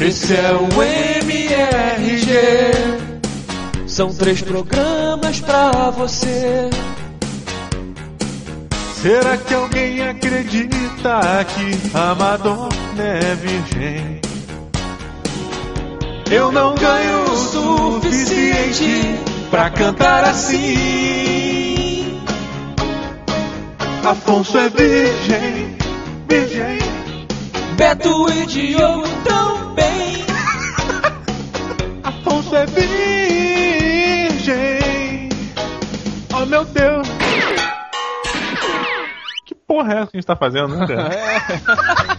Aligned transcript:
Esse 0.00 0.34
é 0.34 0.52
o 0.52 0.68
MRG. 0.82 2.30
São 3.86 4.12
três 4.12 4.42
programas 4.42 5.40
pra 5.40 5.90
você. 5.90 6.68
Será 9.00 9.38
que 9.38 9.54
alguém 9.54 10.06
acredita 10.06 11.46
que 11.54 11.96
a 11.96 12.14
Madonna 12.14 13.02
é 13.02 13.34
virgem? 13.36 14.20
Eu 16.30 16.52
não 16.52 16.74
ganho 16.74 17.22
o 17.32 17.36
suficiente 17.36 19.18
pra 19.50 19.70
cantar 19.70 20.24
assim. 20.24 22.20
Afonso 24.04 24.58
é 24.58 24.68
virgem, 24.68 25.76
virgem. 26.28 26.78
Beto 27.76 28.30
e 28.30 28.46
Diogo 28.46 29.06
também. 29.76 30.24
Afonso 32.02 32.56
é 32.56 32.66
virgem. 32.66 32.88
Oh 36.34 36.46
meu 36.46 36.64
Deus. 36.64 37.06
Que 39.44 39.54
porra 39.54 39.92
é 39.94 39.98
essa 39.98 40.10
que 40.10 40.16
a 40.16 40.20
gente 40.20 40.26
tá 40.26 40.34
fazendo, 40.36 40.76
né, 40.76 40.86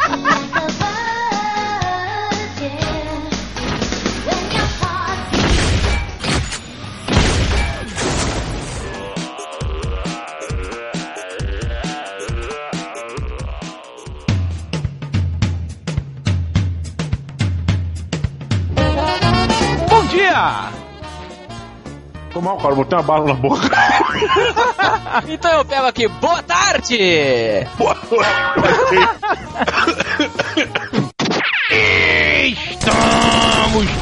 Tô 22.37 22.41
mal, 22.41 22.55
cara. 22.57 22.75
Botei 22.75 22.95
uma 22.95 23.03
bala 23.03 23.25
na 23.25 23.33
boca. 23.33 23.67
Então 25.27 25.51
eu 25.51 25.65
pego 25.65 25.87
aqui, 25.87 26.07
boa 26.07 26.43
tarde! 26.43 26.95
Estamos 29.75 30.06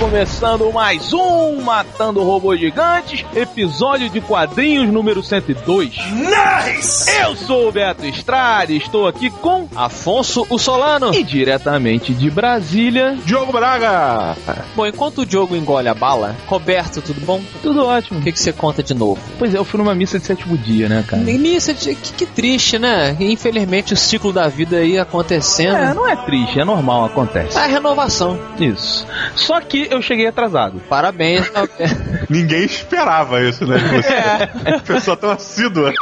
começando 0.05 0.71
mais 0.71 1.13
um 1.13 1.61
Matando 1.63 2.21
Robôs 2.21 2.59
Gigantes, 2.59 3.25
episódio 3.35 4.07
de 4.07 4.21
quadrinhos 4.21 4.93
número 4.93 5.23
102. 5.23 5.95
Nice! 6.11 7.09
Eu 7.09 7.35
sou 7.35 7.67
o 7.67 7.71
Beto 7.71 8.05
Estrada 8.05 8.71
e 8.71 8.77
estou 8.77 9.07
aqui 9.07 9.31
com 9.31 9.67
Afonso 9.75 10.45
o 10.47 10.59
Solano. 10.59 11.11
e 11.11 11.23
diretamente 11.23 12.13
de 12.13 12.29
Brasília, 12.29 13.17
Diogo 13.25 13.51
Braga. 13.51 14.37
Bom, 14.75 14.85
enquanto 14.85 15.21
o 15.21 15.25
Diogo 15.25 15.55
engole 15.55 15.89
a 15.89 15.95
bala, 15.95 16.35
Roberto, 16.45 17.01
tudo 17.01 17.21
bom? 17.21 17.41
tudo 17.63 17.83
ótimo. 17.83 18.19
O 18.19 18.21
que, 18.21 18.31
que 18.31 18.39
você 18.39 18.53
conta 18.53 18.83
de 18.83 18.93
novo? 18.93 19.19
Pois 19.39 19.55
é, 19.55 19.57
eu 19.57 19.65
fui 19.65 19.79
numa 19.79 19.95
missa 19.95 20.19
de 20.19 20.25
sétimo 20.27 20.55
dia, 20.55 20.87
né, 20.87 21.03
cara? 21.07 21.23
Missa, 21.23 21.73
que, 21.73 21.95
que 21.95 22.27
triste, 22.27 22.77
né? 22.77 23.17
Infelizmente 23.19 23.93
o 23.93 23.97
ciclo 23.97 24.31
da 24.31 24.47
vida 24.47 24.77
aí 24.77 24.99
acontecendo. 24.99 25.77
É, 25.77 25.93
não 25.95 26.07
é 26.07 26.15
triste, 26.15 26.59
é 26.59 26.63
normal, 26.63 27.05
acontece. 27.05 27.57
É 27.57 27.61
a 27.61 27.65
renovação. 27.65 28.39
Isso. 28.59 29.07
Só 29.33 29.59
que 29.59 29.94
eu 29.95 30.01
cheguei 30.01 30.27
atrasado. 30.27 30.81
Parabéns. 30.89 31.51
Ninguém 32.29 32.65
esperava 32.65 33.41
isso, 33.41 33.65
né? 33.65 33.77
Você. 33.77 34.93
Pessoa 34.93 35.17
tão 35.17 35.31
assídua. 35.31 35.93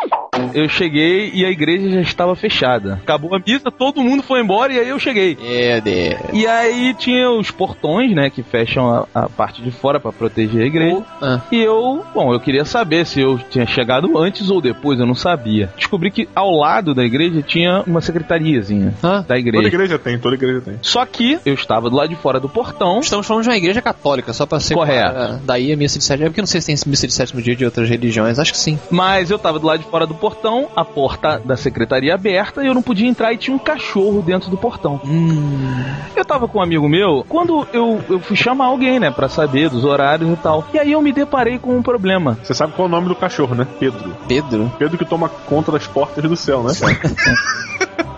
Eu 0.54 0.68
cheguei 0.70 1.32
e 1.34 1.46
a 1.46 1.50
igreja 1.50 1.90
já 1.90 2.02
estava 2.02 2.36
fechada. 2.36 3.00
Acabou 3.04 3.36
a 3.36 3.40
missa, 3.46 3.72
todo 3.72 4.02
mundo 4.04 4.24
foi 4.24 4.42
embora 4.42 4.74
e 4.74 4.80
aí 4.80 4.90
eu 4.90 5.00
cheguei. 5.00 5.38
Meu 5.42 5.82
Deus. 5.82 6.20
E 6.34 6.46
aí 6.48 6.94
tinha 6.98 7.30
os 7.32 7.52
portões, 7.52 8.14
né, 8.16 8.30
que 8.30 8.44
fecham 8.44 8.90
a, 9.14 9.24
a 9.24 9.30
parte 9.30 9.62
de 9.62 9.72
fora 9.72 10.00
pra 10.00 10.12
proteger 10.12 10.64
a 10.64 10.66
igreja. 10.66 11.04
Ah, 11.22 11.42
E 11.52 11.60
eu, 11.62 12.04
bom, 12.14 12.34
eu 12.34 12.40
queria 12.40 12.66
saber 12.66 13.06
se 13.06 13.20
eu 13.22 13.38
tinha 13.50 13.66
chegado 13.66 14.18
antes 14.18 14.50
ou 14.50 14.62
depois, 14.62 15.00
eu 15.00 15.06
não 15.06 15.16
sabia. 15.16 15.70
Descobri 15.78 16.12
que 16.12 16.28
ao 16.36 16.52
lado 16.52 16.94
da 16.94 17.04
igreja 17.04 17.42
tinha 17.42 17.84
uma 17.86 18.02
secretariazinha 18.02 18.94
Hã? 19.04 19.18
da 19.22 19.24
Toda 19.36 19.40
igreja. 19.40 19.68
igreja 19.68 20.00
tem, 20.00 20.18
toda 20.18 20.36
igreja 20.36 20.62
tem. 20.62 20.76
Só 20.82 21.06
que 21.06 21.40
eu 21.46 21.54
estava 21.54 21.90
do 21.90 21.96
lado 21.96 22.10
de 22.10 22.16
fora 22.16 22.40
do 22.40 22.50
portão. 22.50 23.00
Estamos 23.00 23.26
falando 23.28 23.44
de 23.44 23.50
uma 23.50 23.58
igreja 23.58 23.82
católica, 23.82 24.34
só 24.34 24.46
pra 24.46 24.60
ser 24.60 24.74
Correto. 24.74 25.40
Daí 25.46 25.72
a 25.72 25.78
missa 25.78 25.98
de 26.00 26.04
sétimo 26.04 26.24
dia, 26.24 26.30
porque 26.30 26.40
eu 26.40 26.44
não 26.44 26.48
sei 26.48 26.62
se 26.62 26.68
tem 26.68 26.92
missa 26.92 27.08
de 27.08 27.14
sétimo 27.14 27.42
dia 27.42 27.56
de 27.56 27.66
outras 27.66 27.90
religiões, 27.90 28.40
acho 28.40 28.52
que 28.52 28.58
sim. 28.58 28.80
Mas 28.90 29.30
eu 29.30 29.38
tava 29.40 29.60
do 29.60 29.68
lado 29.68 29.80
de 29.80 29.86
fora 29.90 30.06
do 30.06 30.14
portão, 30.16 30.33
a 30.76 30.84
porta 30.84 31.42
da 31.44 31.56
secretaria 31.56 32.14
aberta, 32.14 32.64
e 32.64 32.68
eu 32.68 32.74
não 32.74 32.82
podia 32.82 33.08
entrar 33.08 33.34
e 33.34 33.38
tinha 33.38 33.56
um 33.56 33.60
cachorro 33.60 34.22
dentro 34.22 34.50
do 34.50 34.58
portão. 34.58 35.00
Hum. 35.06 35.84
Eu 36.16 36.26
tava 36.26 36.48
com 36.48 36.60
um 36.60 36.62
amigo 36.62 36.88
meu, 36.88 37.26
quando 37.28 37.68
eu, 37.72 38.04
eu 38.10 38.20
fui 38.20 38.36
chamar 38.36 38.66
alguém, 38.66 39.00
né, 39.00 39.12
pra 39.12 39.30
saber 39.30 39.70
dos 39.70 39.86
horários 39.86 40.30
e 40.32 40.36
tal. 40.38 40.66
E 40.74 40.80
aí 40.80 40.92
eu 40.92 41.02
me 41.02 41.12
deparei 41.12 41.58
com 41.58 41.76
um 41.76 41.82
problema. 41.82 42.38
Você 42.44 42.54
sabe 42.54 42.74
qual 42.74 42.88
é 42.88 42.90
o 42.90 42.92
nome 42.92 43.08
do 43.08 43.16
cachorro, 43.16 43.56
né? 43.56 43.68
Pedro. 43.80 44.16
Pedro? 44.28 44.72
Pedro 44.78 44.98
que 44.98 45.06
toma 45.06 45.30
conta 45.30 45.72
das 45.72 45.88
portas 45.88 46.24
do 46.24 46.36
céu, 46.36 46.64
né? 46.64 46.74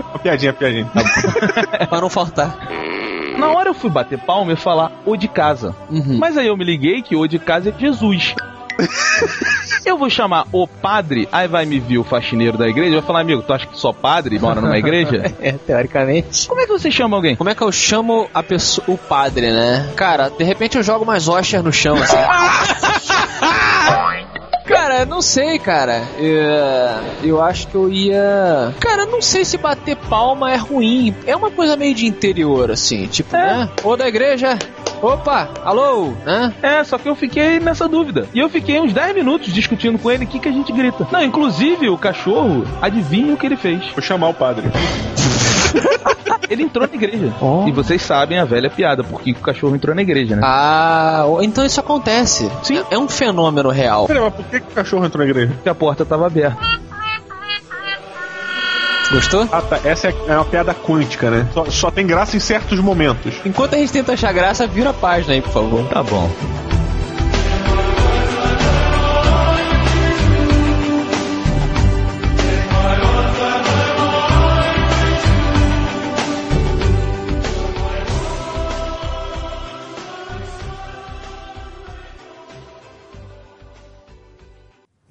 Uma 0.10 0.20
piadinha, 0.20 0.54
piadinha. 0.54 0.90
pra 1.90 2.02
não 2.02 2.10
faltar. 2.10 2.58
Na 3.38 3.50
hora 3.50 3.70
eu 3.70 3.74
fui 3.74 3.90
bater 3.90 4.18
palma 4.18 4.54
e 4.54 4.56
falar 4.56 4.92
o 5.06 5.16
de 5.16 5.28
casa. 5.28 5.76
Uhum. 5.90 6.18
Mas 6.18 6.38
aí 6.38 6.48
eu 6.48 6.58
me 6.58 6.64
liguei 6.64 7.02
que 7.02 7.16
o 7.16 7.28
de 7.28 7.38
casa 7.38 7.70
é 7.70 7.74
Jesus. 7.78 8.34
Eu 9.86 9.98
vou 9.98 10.10
chamar 10.10 10.46
o 10.52 10.68
padre, 10.68 11.28
aí 11.32 11.48
vai 11.48 11.66
me 11.66 11.80
vir 11.80 11.98
o 12.00 12.04
faxineiro 12.04 12.58
da 12.58 12.68
igreja, 12.68 12.98
vai 12.98 13.06
falar, 13.06 13.20
amigo, 13.22 13.44
tu 13.44 13.54
acha 13.54 13.68
que 13.68 13.78
só 13.78 13.94
padre 13.94 14.40
mora 14.40 14.60
numa 14.62 14.78
igreja? 14.78 15.24
É, 15.42 15.52
teoricamente. 15.54 16.48
Como 16.48 16.60
é 16.60 16.66
que 16.66 16.72
você 16.72 16.90
chama 16.90 17.16
alguém? 17.16 17.36
Como 17.36 17.50
é 17.50 17.56
que 17.56 17.62
eu 17.62 17.72
chamo 17.72 18.28
a 18.34 18.42
pessoa, 18.42 18.84
o 18.88 18.98
padre, 18.98 19.52
né? 19.52 19.92
Cara, 19.96 20.30
de 20.30 20.44
repente 20.44 20.78
eu 20.78 20.84
jogo 20.84 21.06
mais 21.06 21.28
Osher 21.28 21.62
no 21.62 21.72
chão, 21.72 21.96
assim. 21.98 22.18
Cara, 24.66 25.06
não 25.06 25.22
sei, 25.22 25.60
cara. 25.60 26.02
É, 26.18 27.00
Eu 27.24 27.42
acho 27.42 27.68
que 27.68 27.76
eu 27.76 27.88
ia. 27.90 28.74
Cara, 28.80 29.06
não 29.06 29.22
sei 29.22 29.46
se 29.46 29.58
bater 29.58 29.96
palma 29.96 30.52
é 30.52 30.56
ruim. 30.56 31.14
É 31.28 31.36
uma 31.36 31.52
coisa 31.52 31.78
meio 31.78 31.94
de 31.94 32.08
interior, 32.08 32.72
assim. 32.72 33.06
Tipo, 33.06 33.36
É. 33.36 33.58
né? 33.58 33.70
Ou 33.84 33.96
da 33.96 34.08
igreja. 34.08 34.58
Opa, 35.02 35.50
alô, 35.64 36.14
né? 36.26 36.54
É, 36.62 36.84
só 36.84 36.98
que 36.98 37.08
eu 37.08 37.16
fiquei 37.16 37.60
nessa 37.60 37.88
dúvida. 37.88 38.28
E 38.34 38.40
eu 38.40 38.50
fiquei 38.50 38.80
uns 38.80 38.94
10 38.94 39.16
minutos 39.16 39.54
discutindo 39.54 40.00
com 40.00 40.10
ele 40.10 40.26
o 40.26 40.28
que, 40.28 40.40
que 40.40 40.50
a 40.50 40.52
gente 40.52 40.72
grita. 40.72 41.08
Não, 41.12 41.24
inclusive 41.24 41.90
o 41.90 41.98
cachorro, 41.98 42.66
adivinha 42.82 43.34
o 43.34 43.38
que 43.38 43.46
ele 43.46 43.58
fez? 43.58 43.86
Vou 43.92 44.02
chamar 44.02 44.30
o 44.30 44.34
padre. 44.34 44.70
Ele 46.50 46.64
entrou 46.64 46.88
na 46.88 46.94
igreja. 46.94 47.34
Oh. 47.42 47.66
E 47.68 47.72
vocês 47.72 48.02
sabem 48.02 48.38
a 48.38 48.46
velha 48.46 48.70
piada, 48.70 49.04
porque 49.04 49.32
o 49.32 49.36
cachorro 49.36 49.76
entrou 49.76 49.96
na 49.96 50.02
igreja, 50.02 50.36
né? 50.36 50.42
Ah, 50.44 51.26
então 51.42 51.66
isso 51.66 51.80
acontece. 51.80 52.50
Sim. 52.64 52.84
É 52.90 52.98
um 52.98 53.08
fenômeno 53.08 53.70
real. 53.70 54.06
Peraí, 54.06 54.22
mas 54.22 54.34
por 54.34 54.46
que, 54.46 54.60
que 54.60 54.72
o 54.72 54.76
cachorro 54.76 55.06
entrou 55.06 55.26
na 55.26 55.30
igreja? 55.30 55.54
Porque 55.54 55.70
a 55.70 55.76
porta 55.76 56.06
tava 56.06 56.28
aberta. 56.28 56.58
Gostou? 59.12 59.48
Ah, 59.52 59.62
tá. 59.62 59.80
Essa 59.84 60.08
é 60.08 60.16
é 60.28 60.36
uma 60.36 60.46
piada 60.46 60.74
quântica, 60.74 61.30
né? 61.30 61.48
Só, 61.54 61.66
só 61.66 61.92
tem 61.92 62.06
graça 62.06 62.36
em 62.36 62.40
certos 62.40 62.80
momentos. 62.80 63.36
Enquanto 63.46 63.76
a 63.76 63.78
gente 63.78 63.92
tenta 63.92 64.14
achar 64.14 64.34
graça, 64.34 64.66
vira 64.68 64.90
a 64.90 64.94
página 64.94 65.34
aí, 65.34 65.42
por 65.42 65.52
favor. 65.52 65.88
Tá 65.88 66.04
bom. 66.04 66.30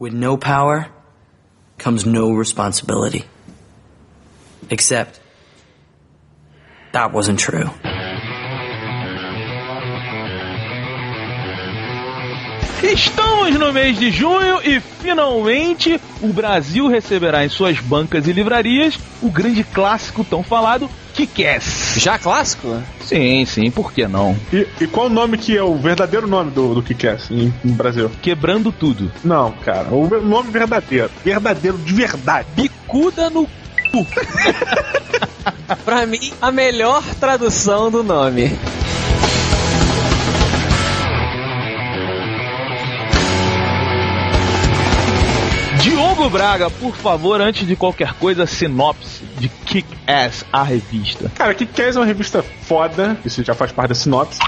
With 0.00 0.12
no 0.12 0.36
power 0.36 0.90
comes 1.78 2.04
no 2.04 2.36
responsibility. 2.36 3.24
Except, 4.70 5.20
that 6.92 7.12
wasn't 7.12 7.38
true. 7.38 7.70
Estamos 12.82 13.58
no 13.58 13.72
mês 13.72 13.98
de 13.98 14.10
junho 14.10 14.60
e 14.62 14.78
finalmente 14.78 15.98
o 16.20 16.28
Brasil 16.28 16.86
receberá 16.86 17.42
em 17.42 17.48
suas 17.48 17.80
bancas 17.80 18.28
e 18.28 18.32
livrarias 18.32 18.98
o 19.22 19.30
grande 19.30 19.64
clássico 19.64 20.22
tão 20.22 20.42
falado 20.42 20.88
Kick-Ass. 21.14 21.94
Já 21.98 22.18
clássico? 22.18 22.82
Sim, 23.00 23.46
sim, 23.46 23.70
por 23.70 23.90
que 23.90 24.06
não? 24.06 24.36
E, 24.52 24.66
e 24.80 24.86
qual 24.86 25.06
o 25.06 25.10
nome 25.10 25.38
que 25.38 25.56
é 25.56 25.62
o 25.62 25.76
verdadeiro 25.76 26.26
nome 26.26 26.50
do, 26.50 26.74
do 26.74 26.82
Kick-Ass 26.82 27.30
em, 27.30 27.54
em 27.64 27.72
Brasil? 27.72 28.10
Quebrando 28.20 28.70
tudo. 28.70 29.10
Não, 29.24 29.52
cara. 29.52 29.88
O 29.88 30.20
nome 30.20 30.50
verdadeiro. 30.50 31.10
Verdadeiro 31.24 31.78
de 31.78 31.92
verdade. 31.94 32.46
Bicuda 32.54 33.30
no 33.30 33.48
cu. 33.94 34.06
pra 35.84 36.04
mim, 36.04 36.32
a 36.42 36.50
melhor 36.50 37.02
tradução 37.20 37.90
do 37.90 38.02
nome. 38.02 38.58
Diogo 45.80 46.28
Braga, 46.28 46.70
por 46.70 46.96
favor, 46.96 47.40
antes 47.40 47.66
de 47.66 47.76
qualquer 47.76 48.14
coisa, 48.14 48.46
sinopse 48.46 49.22
de 49.38 49.48
Kick-Ass, 49.74 50.44
a 50.52 50.62
revista. 50.62 51.32
Cara, 51.34 51.52
que 51.52 51.66
Cass 51.66 51.96
é 51.96 51.98
uma 51.98 52.06
revista 52.06 52.44
foda, 52.62 53.16
isso 53.24 53.42
já 53.42 53.54
faz 53.54 53.72
parte 53.72 53.88
da 53.88 53.94
sinopse, 53.96 54.38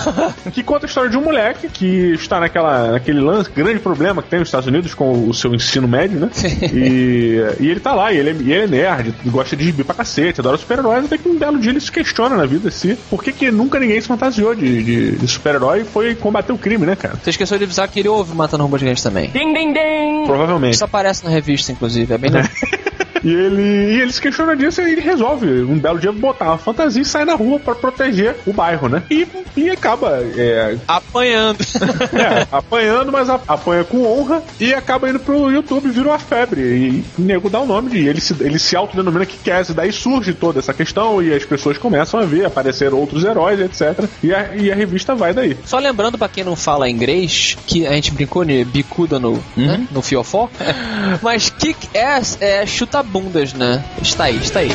que 0.52 0.62
conta 0.62 0.86
a 0.86 0.88
história 0.88 1.10
de 1.10 1.18
um 1.18 1.22
moleque 1.22 1.68
que 1.68 2.14
está 2.14 2.40
naquela, 2.40 2.92
naquele 2.92 3.20
lance, 3.20 3.50
grande 3.50 3.78
problema 3.78 4.22
que 4.22 4.30
tem 4.30 4.38
nos 4.38 4.48
Estados 4.48 4.66
Unidos 4.66 4.94
com 4.94 5.28
o 5.28 5.34
seu 5.34 5.54
ensino 5.54 5.86
médio, 5.86 6.18
né? 6.18 6.30
E, 6.72 7.36
e 7.60 7.70
ele 7.70 7.78
tá 7.80 7.92
lá, 7.92 8.10
e 8.10 8.16
ele, 8.16 8.30
é, 8.30 8.32
e 8.32 8.52
ele 8.52 8.62
é 8.62 8.66
nerd, 8.66 9.14
gosta 9.26 9.54
de 9.54 9.64
gibi 9.64 9.84
pra 9.84 9.94
cacete, 9.94 10.40
adora 10.40 10.56
super-heróis, 10.56 11.04
até 11.04 11.18
que 11.18 11.28
um 11.28 11.38
belo 11.38 11.58
dia 11.58 11.72
ele 11.72 11.80
se 11.80 11.92
questiona 11.92 12.36
na 12.36 12.46
vida 12.46 12.70
se 12.70 12.96
por 13.10 13.22
que, 13.22 13.32
que 13.32 13.50
nunca 13.50 13.78
ninguém 13.78 14.00
se 14.00 14.08
fantasiou 14.08 14.54
de, 14.54 14.82
de, 14.82 15.12
de 15.16 15.28
super-herói 15.28 15.82
e 15.82 15.84
foi 15.84 16.14
combater 16.14 16.52
o 16.52 16.58
crime, 16.58 16.86
né, 16.86 16.96
cara? 16.96 17.18
Você 17.22 17.30
esqueceu 17.30 17.58
de 17.58 17.64
avisar 17.64 17.86
que 17.88 18.00
ele 18.00 18.08
ouve 18.08 18.34
Matando 18.34 18.62
Robô 18.62 18.78
Gigante 18.78 19.02
também. 19.02 19.28
Ding, 19.28 19.52
ding, 19.52 19.74
ding! 19.74 20.26
Provavelmente. 20.26 20.74
Isso 20.74 20.84
aparece 20.84 21.22
na 21.22 21.30
revista, 21.30 21.70
inclusive. 21.70 22.14
É 22.14 22.18
bem 22.18 22.30
legal. 22.30 22.50
E 23.22 23.32
ele, 23.32 23.62
e 23.62 24.00
ele 24.00 24.12
se 24.12 24.20
questiona 24.20 24.56
disso 24.56 24.80
e 24.80 24.92
ele 24.92 25.00
resolve 25.00 25.46
um 25.62 25.78
belo 25.78 25.98
dia 25.98 26.12
botar 26.12 26.46
uma 26.46 26.58
fantasia 26.58 27.02
e 27.02 27.04
sair 27.04 27.24
na 27.24 27.34
rua 27.34 27.58
pra 27.58 27.74
proteger 27.74 28.36
o 28.46 28.52
bairro, 28.52 28.88
né? 28.88 29.02
E, 29.10 29.26
e 29.56 29.70
acaba 29.70 30.20
é, 30.36 30.76
Apanhando. 30.86 31.60
é, 32.12 32.46
apanhando, 32.50 33.12
mas 33.12 33.28
apanha 33.28 33.84
com 33.84 34.04
honra 34.04 34.42
e 34.58 34.72
acaba 34.72 35.08
indo 35.08 35.20
pro 35.20 35.50
YouTube, 35.50 35.90
vira 35.90 36.08
uma 36.08 36.18
febre. 36.18 36.60
E 36.60 37.04
o 37.18 37.22
nego 37.22 37.50
dá 37.50 37.60
o 37.60 37.66
nome 37.66 37.90
de. 37.90 38.06
Ele 38.06 38.20
se, 38.20 38.34
ele 38.40 38.58
se 38.58 38.76
autodenomina 38.76 39.26
que 39.26 39.38
quer, 39.38 39.64
daí 39.72 39.92
surge 39.92 40.32
toda 40.32 40.58
essa 40.58 40.72
questão 40.72 41.22
e 41.22 41.32
as 41.32 41.44
pessoas 41.44 41.78
começam 41.78 42.20
a 42.20 42.24
ver 42.24 42.44
aparecer 42.44 42.92
outros 42.92 43.24
heróis, 43.24 43.60
etc. 43.60 44.08
E 44.22 44.34
a, 44.34 44.56
e 44.56 44.72
a 44.72 44.74
revista 44.74 45.14
vai 45.14 45.32
daí. 45.32 45.56
Só 45.64 45.78
lembrando 45.78 46.16
pra 46.16 46.28
quem 46.28 46.44
não 46.44 46.56
fala 46.56 46.88
inglês, 46.88 47.56
que 47.66 47.86
a 47.86 47.92
gente 47.92 48.12
brincou 48.12 48.44
de 48.44 48.64
bicuda 48.64 49.18
no, 49.18 49.42
né, 49.56 49.86
no 49.90 50.02
fiofó, 50.02 50.48
mas 51.22 51.50
kick-ass 51.50 52.38
é 52.40 52.64
chuta-bundas, 53.10 53.52
né? 53.54 53.84
Está 54.00 54.24
aí, 54.24 54.36
está 54.36 54.60
aí. 54.60 54.70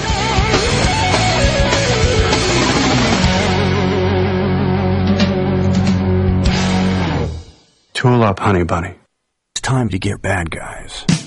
Tool 7.93 8.23
up, 8.23 8.39
honey 8.39 8.63
bunny. 8.63 8.95
It's 9.55 9.61
time 9.61 9.89
to 9.89 9.97
get 9.97 10.21
bad 10.21 10.49
guys. 10.51 11.24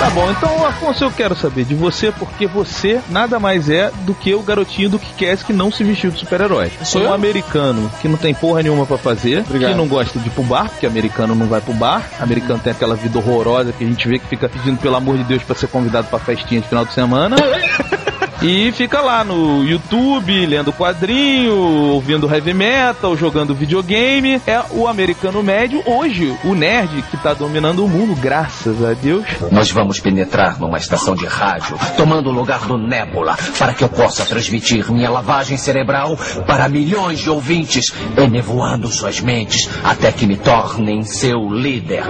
Tá 0.00 0.08
bom, 0.08 0.30
então, 0.30 0.64
Afonso, 0.64 1.04
eu 1.04 1.10
quero 1.10 1.36
saber 1.36 1.66
de 1.66 1.74
você, 1.74 2.10
porque 2.10 2.46
você 2.46 3.02
nada 3.10 3.38
mais 3.38 3.68
é 3.68 3.92
do 4.06 4.14
que 4.14 4.34
o 4.34 4.40
garotinho 4.40 4.88
do 4.88 4.98
que 4.98 5.12
quer 5.12 5.36
que 5.36 5.52
não 5.52 5.70
se 5.70 5.84
vestiu 5.84 6.10
de 6.10 6.18
super-herói. 6.18 6.72
Sou 6.82 7.02
um 7.02 7.12
americano 7.12 7.92
que 8.00 8.08
não 8.08 8.16
tem 8.16 8.32
porra 8.32 8.62
nenhuma 8.62 8.86
pra 8.86 8.96
fazer, 8.96 9.44
que 9.44 9.58
não 9.74 9.86
gosta 9.86 10.18
de 10.18 10.28
ir 10.28 10.30
pro 10.30 10.42
bar, 10.42 10.70
porque 10.70 10.86
americano 10.86 11.34
não 11.34 11.44
vai 11.44 11.60
pro 11.60 11.74
bar. 11.74 12.02
Americano 12.18 12.58
tem 12.58 12.72
aquela 12.72 12.96
vida 12.96 13.18
horrorosa 13.18 13.72
que 13.74 13.84
a 13.84 13.86
gente 13.86 14.08
vê 14.08 14.18
que 14.18 14.26
fica 14.26 14.48
pedindo, 14.48 14.78
pelo 14.78 14.96
amor 14.96 15.18
de 15.18 15.24
Deus, 15.24 15.42
pra 15.42 15.54
ser 15.54 15.66
convidado 15.66 16.08
pra 16.08 16.18
festinha 16.18 16.62
de 16.62 16.68
final 16.68 16.86
de 16.86 16.94
semana. 16.94 17.36
E 18.42 18.72
fica 18.72 19.02
lá 19.02 19.22
no 19.22 19.62
YouTube, 19.62 20.46
lendo 20.46 20.72
quadrinho, 20.72 21.54
ouvindo 21.92 22.32
heavy 22.32 22.54
metal, 22.54 23.14
jogando 23.14 23.54
videogame. 23.54 24.40
É 24.46 24.62
o 24.70 24.88
americano 24.88 25.42
médio, 25.42 25.82
hoje, 25.84 26.34
o 26.42 26.54
nerd 26.54 27.02
que 27.10 27.18
tá 27.18 27.34
dominando 27.34 27.84
o 27.84 27.88
mundo, 27.88 28.16
graças 28.16 28.82
a 28.82 28.94
Deus. 28.94 29.26
Nós 29.52 29.70
vamos 29.70 30.00
penetrar 30.00 30.58
numa 30.58 30.78
estação 30.78 31.14
de 31.14 31.26
rádio, 31.26 31.78
tomando 31.98 32.30
o 32.30 32.32
lugar 32.32 32.60
do 32.60 32.78
Nebula, 32.78 33.36
para 33.58 33.74
que 33.74 33.84
eu 33.84 33.90
possa 33.90 34.24
transmitir 34.24 34.90
minha 34.90 35.10
lavagem 35.10 35.58
cerebral 35.58 36.16
para 36.46 36.66
milhões 36.66 37.18
de 37.18 37.28
ouvintes, 37.28 37.92
enevoando 38.16 38.88
suas 38.88 39.20
mentes 39.20 39.68
até 39.84 40.10
que 40.12 40.26
me 40.26 40.38
tornem 40.38 41.02
seu 41.02 41.46
líder. 41.50 42.04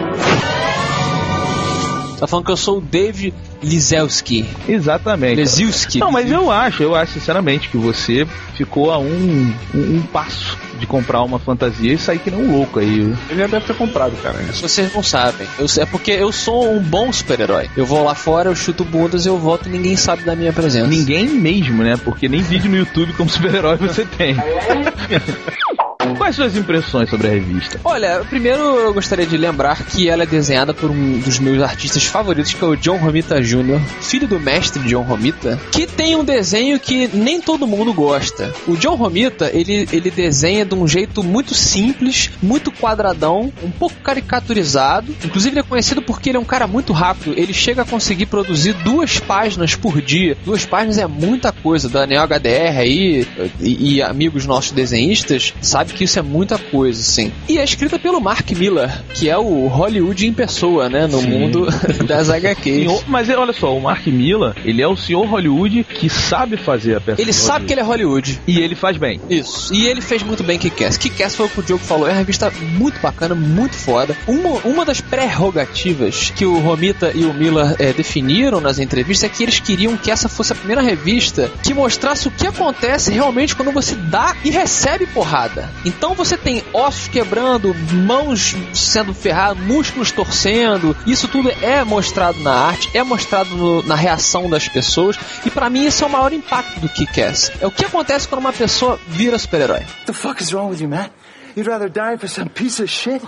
Tá 2.21 2.27
falando 2.27 2.45
que 2.45 2.53
eu 2.53 2.57
sou 2.57 2.79
o 2.79 2.81
Dave 2.83 3.33
Lizelski. 3.63 4.45
Exatamente. 4.69 5.37
Lesilski. 5.37 5.99
Não, 5.99 6.13
mas 6.13 6.31
eu 6.31 6.51
acho, 6.51 6.83
eu 6.83 6.95
acho 6.95 7.15
sinceramente 7.15 7.69
que 7.71 7.79
você 7.79 8.27
ficou 8.55 8.91
a 8.93 8.99
um, 8.99 9.53
um, 9.75 9.97
um 9.97 10.03
passo 10.13 10.57
de 10.79 10.87
comprar 10.87 11.23
uma 11.23 11.39
fantasia 11.39 11.93
e 11.95 11.99
sair 11.99 12.19
que 12.19 12.31
nem 12.31 12.41
um 12.41 12.53
louco 12.57 12.79
aí. 12.79 13.01
Ele 13.29 13.41
já 13.41 13.47
deve 13.47 13.61
ter 13.67 13.75
comprado, 13.75 14.13
cara. 14.23 14.43
Isso. 14.51 14.61
Vocês 14.63 14.93
não 14.95 15.03
sabem. 15.03 15.47
Eu 15.59 15.67
sei- 15.67 15.83
é 15.83 15.87
porque 15.87 16.11
eu 16.11 16.31
sou 16.31 16.71
um 16.75 16.81
bom 16.81 17.11
super-herói. 17.13 17.69
Eu 17.77 17.85
vou 17.87 18.05
lá 18.05 18.15
fora, 18.15 18.49
eu 18.51 18.55
chuto 18.55 18.85
bundas, 18.85 19.25
eu 19.27 19.39
volto 19.39 19.67
e 19.69 19.73
ninguém 19.73 19.97
sabe 19.97 20.23
da 20.23 20.37
minha 20.37 20.53
presença. 20.53 20.87
Ninguém 20.87 21.27
mesmo, 21.29 21.83
né? 21.83 21.97
Porque 22.05 22.29
nem 22.29 22.43
vídeo 22.43 22.71
no 22.71 22.77
YouTube 22.77 23.13
como 23.15 23.29
super-herói 23.31 23.77
você 23.77 24.05
tem. 24.05 24.37
Quais 26.17 26.37
suas 26.37 26.57
impressões 26.57 27.11
sobre 27.11 27.27
a 27.27 27.31
revista? 27.31 27.81
Olha, 27.85 28.25
primeiro 28.29 28.61
eu 28.61 28.95
gostaria 28.95 29.27
de 29.27 29.37
lembrar 29.37 29.85
que 29.85 30.09
ela 30.09 30.23
é 30.23 30.27
desenhada 30.27 30.73
por 30.73 30.91
um 30.91 31.19
dos 31.19 31.39
meus 31.39 31.63
artistas 31.63 32.05
favoritos, 32.05 32.55
que 32.55 32.65
é 32.65 32.67
o 32.67 32.77
John 32.77 32.97
Romita 32.97 33.41
Jr., 33.41 33.81
filho 34.01 34.27
do 34.27 34.41
mestre 34.41 34.83
John 34.85 35.03
Romita, 35.03 35.61
que 35.71 35.87
tem 35.87 36.17
um 36.17 36.25
desenho 36.25 36.81
que 36.81 37.09
nem 37.13 37.41
todo 37.41 37.67
mundo 37.67 37.93
gosta. 37.93 38.53
O 38.67 38.77
John 38.77 38.95
Romita, 38.95 39.51
ele, 39.53 39.89
ele 39.93 40.11
desenha 40.11 40.65
de 40.65 40.75
um 40.75 40.89
jeito 40.89 41.23
muito 41.23 41.55
simples, 41.55 42.31
muito 42.43 42.73
quadradão, 42.73 43.53
um 43.63 43.71
pouco 43.71 43.97
caricaturizado. 43.97 45.15
Inclusive, 45.25 45.55
ele 45.55 45.61
é 45.61 45.69
conhecido 45.69 46.01
porque 46.01 46.31
ele 46.31 46.39
é 46.39 46.41
um 46.41 46.45
cara 46.45 46.67
muito 46.67 46.93
rápido. 46.93 47.35
Ele 47.37 47.53
chega 47.53 47.83
a 47.83 47.85
conseguir 47.85 48.27
produzir 48.27 48.73
duas 48.73 49.19
páginas 49.19 49.75
por 49.75 50.01
dia. 50.01 50.37
Duas 50.45 50.65
páginas 50.65 50.99
é 50.99 51.07
muita 51.07 51.53
coisa. 51.53 51.89
Daniel 51.89 52.25
HDR 52.25 52.79
aí 52.79 53.27
e, 53.61 53.97
e 53.97 54.03
amigos 54.03 54.47
nossos 54.47 54.73
desenhistas 54.73 55.53
sabe 55.61 55.90
que 55.95 56.05
isso 56.05 56.19
é 56.19 56.23
muita 56.23 56.59
coisa, 56.59 57.01
assim. 57.01 57.33
E 57.49 57.59
é 57.59 57.65
escrita 57.65 57.99
pelo 57.99 58.21
Mark 58.21 58.51
Miller, 58.53 58.91
que 59.15 59.29
é 59.29 59.37
o 59.39 59.67
Hollywood 59.69 60.27
em 60.27 60.33
pessoa, 60.33 60.89
né? 60.89 61.07
No 61.07 61.23
mundo 61.23 61.67
das 62.07 62.29
HQs. 62.31 62.77
Senhor- 62.87 63.05
mas 63.07 63.29
é, 63.29 63.37
olha 63.37 63.53
só, 63.53 63.77
o 63.77 63.81
Mark 63.81 64.07
Miller, 64.07 64.55
ele 64.65 64.83
é 64.83 64.87
o 64.89 64.97
senhor 64.97 65.25
Hollywood 65.27 65.85
que 65.85 66.09
sabe 66.09 66.57
fazer 66.57 66.97
a 66.97 67.01
peça. 67.01 67.21
Ele 67.21 67.33
sabe 67.33 67.67
que 67.67 67.73
ele 67.73 67.81
é 67.81 67.85
Hollywood. 67.85 68.41
E 68.47 68.61
ele 68.61 68.75
faz 68.75 68.97
bem. 68.97 69.21
Isso. 69.29 69.73
E 69.75 69.87
ele 69.87 70.01
fez 70.01 70.23
muito 70.23 70.43
bem 70.43 70.59
Kick-Ass. 70.59 70.97
Kick-Ass 70.97 71.35
foi 71.37 71.47
o 71.47 71.49
que 71.49 71.61
o 71.61 71.63
Diogo 71.63 71.85
falou. 71.85 72.07
É 72.07 72.11
uma 72.13 72.19
revista 72.19 72.51
muito 72.79 73.01
bacana, 73.01 73.35
muito 73.35 73.75
foda. 73.77 74.17
Uma, 74.27 74.51
uma 74.65 74.85
das 74.85 75.01
prerrogativas 75.01 76.31
que 76.37 76.45
o 76.45 76.59
Romita 76.61 77.11
e 77.15 77.25
o 77.25 77.35
Miller 77.35 77.75
eh, 77.79 77.93
definiram 77.93 78.61
nas 78.61 78.79
entrevistas 78.79 79.29
é 79.31 79.33
que 79.33 79.43
eles 79.43 79.59
queriam 79.59 79.97
que 79.97 80.11
essa 80.11 80.29
fosse 80.29 80.53
a 80.53 80.57
primeira 80.57 80.81
revista 80.83 81.51
que 81.63 81.75
mostrasse 81.75 82.29
o 82.29 82.31
que 82.31 82.47
acontece 82.47 83.11
realmente 83.13 83.57
quando 83.57 83.73
você 83.73 83.95
dá 83.95 84.37
e 84.45 84.51
recebe 84.51 85.07
porrada. 85.07 85.69
Então 85.85 86.15
você 86.15 86.37
tem 86.37 86.63
ossos 86.75 87.09
quebrando, 87.09 87.75
mãos 88.07 88.55
sendo 88.75 89.15
ferradas, 89.15 89.63
músculos 89.65 90.13
torcendo. 90.13 90.95
Isso 91.07 91.27
tudo 91.27 91.51
é 91.63 91.83
mostrado 91.85 92.39
na 92.41 92.53
arte, 92.53 92.91
é 92.97 93.03
mostrado 93.03 93.57
no- 93.57 93.83
na 93.85 93.95
reação 93.95 94.49
das 94.51 94.69
pessoas. 94.69 95.17
E 95.45 95.51
pra 95.51 95.71
mim 95.71 95.87
esse 95.87 96.03
é 96.03 96.07
o 96.07 96.11
maior 96.11 96.33
impacto 96.33 96.81
do 96.81 96.89
Kick-Ass. 96.89 97.53
É 97.63 97.67
o 97.67 97.71
que 97.71 97.85
acontece 97.87 98.29
quando 98.29 98.41
uma 98.41 98.53
pessoa 98.53 99.01
vira 99.09 99.39
super-herói. 99.39 99.87
the 100.07 100.13
fuck 100.13 100.43
is 100.43 100.53
wrong 100.53 100.71
with 100.71 100.81
you, 100.83 100.89
man? 100.89 101.11
You'd 101.57 101.69
rather 101.69 101.89
die 101.89 102.17
for 102.19 102.29
some 102.29 102.51
piece 102.51 102.81
of 102.83 102.91
shit 102.91 103.23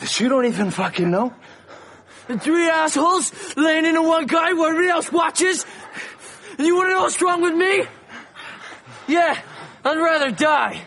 that 0.00 0.20
you 0.22 0.28
don't 0.28 0.46
even 0.46 0.70
fucking 0.70 1.06
know? 1.08 1.32
Three 2.40 2.68
assholes 2.68 3.32
laying 3.56 3.86
into 3.86 4.02
one 4.02 4.26
guy 4.26 4.52
while 4.54 4.70
everybody 4.70 4.88
else 4.90 5.10
watches? 5.12 5.64
And 6.58 6.66
you 6.66 6.74
wanna 6.76 6.90
know 6.90 7.02
what's 7.02 7.20
wrong 7.22 7.42
with 7.42 7.54
me? 7.54 7.86
Yeah, 9.06 9.36
I'd 9.84 9.98
rather 9.98 10.30
die. 10.30 10.86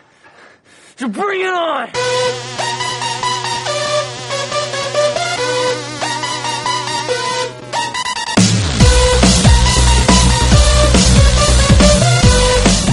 So 0.98 1.06
bring 1.06 1.42
it 1.42 1.52
on! 1.52 1.86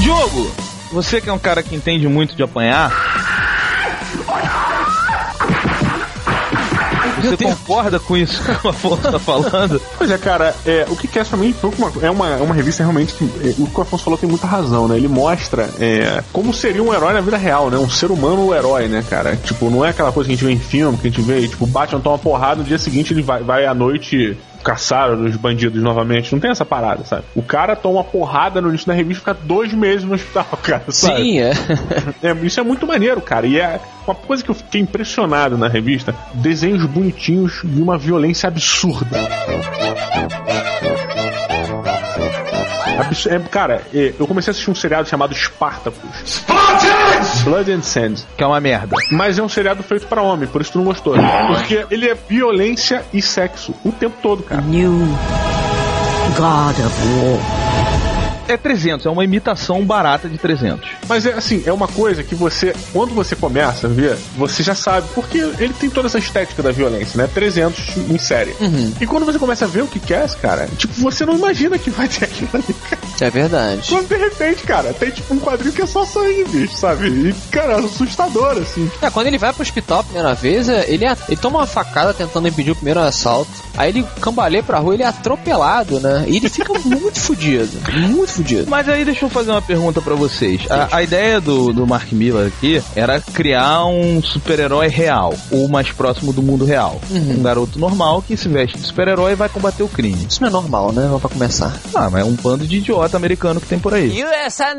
Diogo, 0.02 0.52
você 0.92 1.20
que 1.20 1.30
é 1.30 1.34
um 1.34 1.40
cara 1.40 1.64
que 1.64 1.74
entende 1.74 2.08
muito 2.08 2.36
de 2.36 2.44
apanhar. 2.44 3.05
Você 7.29 7.38
concorda 7.38 8.00
com 8.00 8.15
isso 8.17 8.41
que 8.44 8.67
o 8.67 8.70
Afonso 8.70 9.01
tá 9.01 9.20
falando? 9.20 9.82
Pois 9.98 10.12
é, 10.12 10.17
cara, 10.17 10.55
é, 10.65 10.86
o 10.89 10.96
que 10.96 11.08
quer 11.08 11.25
pra 11.25 11.38
mim 11.38 11.55
é, 12.01 12.10
uma, 12.10 12.29
é 12.29 12.41
uma 12.41 12.53
revista 12.53 12.84
realmente 12.84 13.13
que. 13.13 13.24
é, 13.24 13.55
o 13.58 13.67
que 13.67 13.79
o 13.79 13.82
Afonso 13.82 14.03
falou 14.03 14.17
tem 14.17 14.29
muita 14.29 14.46
razão, 14.46 14.88
né? 14.88 14.98
Ele 14.98 15.08
mostra 15.08 15.70
é, 15.79 16.24
como 16.34 16.53
seria 16.53 16.84
um 16.84 16.94
herói 16.94 17.13
na 17.13 17.22
vida 17.22 17.38
real, 17.38 17.70
né? 17.70 17.77
Um 17.77 17.89
ser 17.89 18.12
humano 18.12 18.53
herói, 18.53 18.88
né, 18.88 19.03
cara? 19.10 19.36
Tipo, 19.36 19.70
não 19.70 19.86
é 19.86 19.89
aquela 19.89 20.12
coisa 20.12 20.27
que 20.27 20.34
a 20.34 20.36
gente 20.36 20.46
vê 20.46 20.51
em 20.51 20.60
filme, 20.60 20.98
que 20.98 21.08
a 21.08 21.10
gente 21.10 21.22
vê, 21.22 21.48
tipo, 21.48 21.65
Batman 21.65 22.01
toma 22.01 22.15
uma 22.15 22.22
porrada, 22.22 22.58
no 22.58 22.63
dia 22.63 22.77
seguinte 22.77 23.13
ele 23.13 23.22
vai, 23.22 23.41
vai 23.41 23.65
à 23.65 23.74
noite 23.74 24.38
caçar 24.65 25.12
os 25.12 25.38
bandidos 25.38 25.81
novamente. 25.81 26.34
Não 26.34 26.39
tem 26.39 26.50
essa 26.50 26.65
parada, 26.65 27.03
sabe? 27.03 27.24
O 27.36 27.43
cara 27.43 27.75
toma 27.75 28.00
uma 28.00 28.03
porrada 28.03 28.60
no 28.60 28.69
início 28.69 28.88
da 28.88 28.93
revista 28.93 29.19
e 29.19 29.34
fica 29.34 29.45
dois 29.45 29.72
meses 29.72 30.03
no 30.03 30.15
hospital, 30.15 30.48
cara, 30.62 30.84
sabe? 30.89 31.22
Sim, 31.22 31.39
é. 31.39 31.51
É, 32.24 32.34
isso 32.43 32.60
é 32.60 32.63
muito 32.63 32.88
maneiro, 32.88 33.22
cara. 33.22 33.45
E 33.45 33.60
é 33.60 33.79
uma 34.07 34.15
coisa 34.15 34.43
que 34.43 34.50
eu 34.50 34.55
fiquei 34.55 34.81
impressionado 34.81 35.55
na 35.55 35.67
revista: 35.67 36.15
desenhos 36.34 36.84
bonitinhos 36.86 37.62
e 37.63 37.79
uma 37.79 37.98
violência 37.98 38.48
absurda. 38.48 39.19
Abs- 43.00 43.25
é, 43.27 43.39
cara, 43.39 43.81
é, 43.93 44.13
eu 44.19 44.25
comecei 44.27 44.50
a 44.50 44.53
assistir 44.53 44.69
um 44.72 44.75
seriado 44.75 45.07
chamado 45.07 45.34
Spartacus. 45.34 46.43
Blood 47.43 47.72
and 47.72 47.81
Sand. 47.81 48.15
Que 48.38 48.43
é 48.43 48.48
uma 48.48 48.60
merda. 48.62 48.95
Mas 49.12 49.38
é 49.39 49.43
um 49.43 49.50
seriado 49.50 49.84
feito 49.84 50.07
para 50.07 50.22
homem, 50.22 50.48
por 50.48 50.62
isso 50.62 50.72
tu 50.74 50.77
não 50.79 50.86
gostou. 50.86 51.15
Porque 51.48 51.86
ele 51.91 52.07
é 52.10 52.15
violência 52.15 53.03
e 53.13 53.22
sexo 53.22 53.74
o 53.84 53.91
tempo 53.91 54.15
todo, 54.22 54.43
cara. 54.43 54.62
New 54.62 54.91
God 56.38 56.79
of 56.86 56.95
War 57.19 57.65
é 58.48 58.55
300, 58.57 59.05
é 59.05 59.10
uma 59.10 59.24
imitação 59.24 59.84
barata 59.84 60.29
de 60.29 60.38
300. 60.38 60.88
Mas 61.08 61.26
é 61.26 61.34
assim, 61.34 61.64
é 61.66 61.72
uma 61.72 61.88
coisa 61.88 62.24
que 62.24 62.36
você, 62.36 62.74
quando 62.92 63.14
você 63.14 63.36
começa 63.36 63.88
a 63.88 63.90
ver, 63.90 64.18
você 64.38 64.64
já 64.64 64.76
sabe, 64.76 65.08
porque 65.14 65.38
ele 65.38 65.74
tem 65.74 65.90
toda 65.90 66.08
essa 66.08 66.18
estética 66.18 66.64
da 66.64 66.72
violência, 66.72 67.18
né? 67.18 67.30
300 67.34 67.98
em 68.10 68.18
série. 68.18 68.56
Uhum. 68.60 68.94
E 69.00 69.06
quando 69.06 69.26
você 69.26 69.40
começa 69.40 69.66
a 69.66 69.68
ver 69.68 69.84
o 69.84 69.88
que 69.88 70.00
quer, 70.00 70.30
cara, 70.36 70.68
tipo, 70.78 70.94
você 70.94 71.26
não 71.26 71.36
imagina 71.36 71.78
que 71.78 71.90
vai 71.90 72.08
ter 72.08 72.26
aquilo 72.26 72.50
ali, 72.54 72.74
cara. 72.90 73.02
É 73.22 73.30
verdade. 73.30 73.90
Quando 73.90 74.08
de 74.08 74.18
repente, 74.18 74.64
cara, 74.64 74.94
tem 74.94 75.12
tipo 75.12 75.34
um 75.34 75.40
quadrinho 75.40 75.74
que 75.74 75.82
é 75.82 75.86
só 75.86 76.06
sangue, 76.06 76.46
bicho, 76.46 76.76
sabe? 76.76 77.08
E, 77.08 77.34
cara, 77.52 77.74
é 77.74 77.80
assustador, 77.80 78.58
assim. 78.58 78.90
É, 79.02 79.10
quando 79.10 79.28
ele 79.28 79.38
vai 79.38 79.54
pro 79.54 79.62
hospital 79.62 80.00
a 80.00 80.04
primeira 80.04 80.34
vez, 80.34 80.68
é, 80.70 80.86
ele, 80.90 81.06
ele 81.06 81.38
toma 81.38 81.60
uma 81.60 81.68
facada 81.68 82.14
tentando 82.14 82.48
impedir 82.48 82.72
o 82.72 82.76
primeiro 82.76 83.00
assalto. 83.00 83.52
Aí 83.77 83.89
ele 83.89 84.05
cambaleia 84.22 84.63
pra 84.63 84.79
rua, 84.79 84.94
ele 84.94 85.03
é 85.03 85.08
atropelado, 85.08 86.00
né? 86.00 86.25
E 86.27 86.38
ele 86.38 86.50
fica 86.50 86.74
muito 86.86 87.20
fudido. 87.20 87.72
Muito 88.10 88.34
fudido. 88.34 88.65
Mas 88.70 88.88
aí 88.88 89.05
deixa 89.05 89.25
eu 89.25 89.29
fazer 89.29 89.51
uma 89.51 89.62
pergunta 89.62 90.01
para 90.01 90.15
vocês. 90.15 90.62
A, 90.70 90.98
a, 90.98 91.03
ideia 91.03 91.39
do, 91.41 91.74
do 91.74 91.86
Mark 91.86 92.12
Miller 92.12 92.48
aqui 92.48 92.82
era 92.96 93.20
criar 93.20 93.86
um 93.86 94.22
super-herói 94.22 94.88
real, 94.88 95.34
ou 95.51 95.67
mais 95.67 95.91
próximo 95.91 96.32
do 96.32 96.41
mundo 96.41 96.65
real. 96.65 97.00
Uhum. 97.10 97.36
Um 97.39 97.44
garoto 97.44 97.79
normal 97.79 98.22
que 98.22 98.38
se 98.38 98.48
veste 98.48 98.77
de 98.77 98.86
super-herói 98.86 99.34
e 99.34 99.36
vai 99.36 99.50
combater 99.50 99.84
o 99.84 99.88
crime. 99.88 100.25
Isso 100.29 100.41
não 100.41 100.50
é 100.50 100.51
normal, 100.51 100.91
né? 100.91 101.03
Vamos 101.03 101.22
pra 101.22 101.29
começar. 101.29 101.74
Ah, 101.94 102.10
mas 102.10 102.22
é 102.22 102.25
um 102.25 102.34
bando 102.34 102.65
de 102.67 102.77
idiota 102.77 103.17
americano 103.17 103.60
que 103.60 103.67
tem 103.67 103.79
por 103.79 103.94
aí. 103.94 104.24
USA 104.24 104.74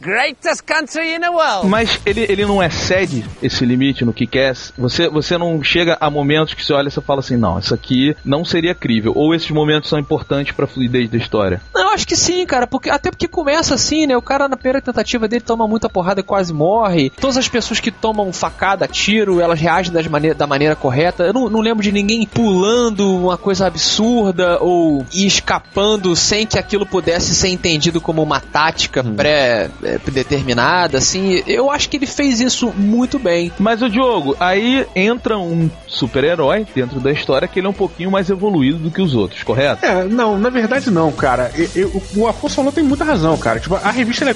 Greatest 0.00 0.62
country 0.64 1.14
in 1.14 1.20
the 1.20 1.28
world. 1.28 1.66
Mas 1.66 2.00
ele, 2.06 2.24
ele 2.28 2.46
não 2.46 2.62
excede 2.62 3.24
esse 3.42 3.64
limite 3.64 4.04
no 4.04 4.12
que 4.12 4.26
quer. 4.26 4.54
Você, 4.76 5.08
você 5.08 5.36
não 5.36 5.62
chega 5.62 5.96
a 6.00 6.08
momentos 6.08 6.54
que 6.54 6.64
você 6.64 6.72
olha 6.72 6.88
e 6.88 6.90
você 6.90 7.00
fala 7.00 7.20
assim, 7.20 7.36
não, 7.36 7.58
isso 7.58 7.74
aqui 7.74 8.16
não 8.24 8.44
seria 8.44 8.74
crível. 8.74 9.12
Ou 9.14 9.34
esses 9.34 9.50
momentos 9.50 9.90
são 9.90 9.98
importantes 9.98 10.52
pra 10.52 10.66
fluidez 10.66 11.10
da 11.10 11.16
história. 11.16 11.60
Não, 11.74 11.88
eu 11.88 11.90
acho 11.90 12.06
que 12.06 12.16
sim, 12.16 12.46
cara. 12.46 12.66
Porque, 12.66 12.88
até 12.88 13.10
porque 13.10 13.26
começa 13.26 13.74
assim, 13.74 14.06
né? 14.06 14.16
O 14.16 14.22
cara 14.22 14.48
na 14.48 14.56
primeira 14.56 14.80
tentativa 14.80 15.26
dele 15.26 15.42
toma 15.42 15.66
muita 15.66 15.88
porrada 15.88 16.20
e 16.20 16.24
quase 16.24 16.52
morre. 16.52 17.10
Todas 17.10 17.36
as 17.36 17.48
pessoas 17.48 17.80
que 17.80 17.90
tomam 17.90 18.32
facada, 18.32 18.86
tiro, 18.86 19.40
elas 19.40 19.60
reagem 19.60 19.92
das 19.92 20.06
maneira, 20.06 20.34
da 20.34 20.46
maneira 20.46 20.76
correta. 20.76 21.24
Eu 21.24 21.32
não, 21.32 21.50
não 21.50 21.60
lembro 21.60 21.82
de 21.82 21.90
ninguém 21.90 22.24
pulando 22.26 23.16
uma 23.16 23.36
coisa 23.36 23.66
absurda 23.66 24.58
ou 24.60 25.04
escapando 25.12 26.14
sem 26.14 26.46
que 26.46 26.58
aquilo 26.58 26.86
pudesse 26.86 27.34
ser 27.34 27.48
entendido 27.48 28.00
como 28.00 28.22
uma 28.22 28.40
tática 28.40 29.02
hum. 29.04 29.14
pré 29.16 29.68
é, 29.88 30.10
determinada, 30.10 30.98
assim. 30.98 31.42
Eu 31.46 31.70
acho 31.70 31.88
que 31.88 31.96
ele 31.96 32.06
fez 32.06 32.40
isso 32.40 32.72
muito 32.76 33.18
bem. 33.18 33.50
Mas 33.58 33.82
o 33.82 33.88
Diogo, 33.88 34.36
aí 34.38 34.86
entra 34.94 35.38
um 35.38 35.70
super-herói 35.86 36.66
dentro 36.74 37.00
da 37.00 37.10
história 37.10 37.48
que 37.48 37.58
ele 37.58 37.66
é 37.66 37.70
um 37.70 37.74
pouquinho 37.74 38.10
mais 38.10 38.28
evoluído 38.28 38.78
do 38.78 38.90
que 38.90 39.00
os 39.00 39.14
outros, 39.14 39.42
correto? 39.42 39.84
É, 39.84 40.04
não, 40.04 40.38
na 40.38 40.50
verdade 40.50 40.90
não, 40.90 41.10
cara. 41.12 41.50
Eu, 41.54 41.68
eu, 41.74 42.02
o 42.16 42.26
Afonso 42.26 42.56
falou 42.56 42.72
tem 42.72 42.84
muita 42.84 43.04
razão, 43.04 43.36
cara. 43.36 43.60
Tipo, 43.60 43.76
a 43.76 43.90
revista 43.90 44.28
é 44.28 44.34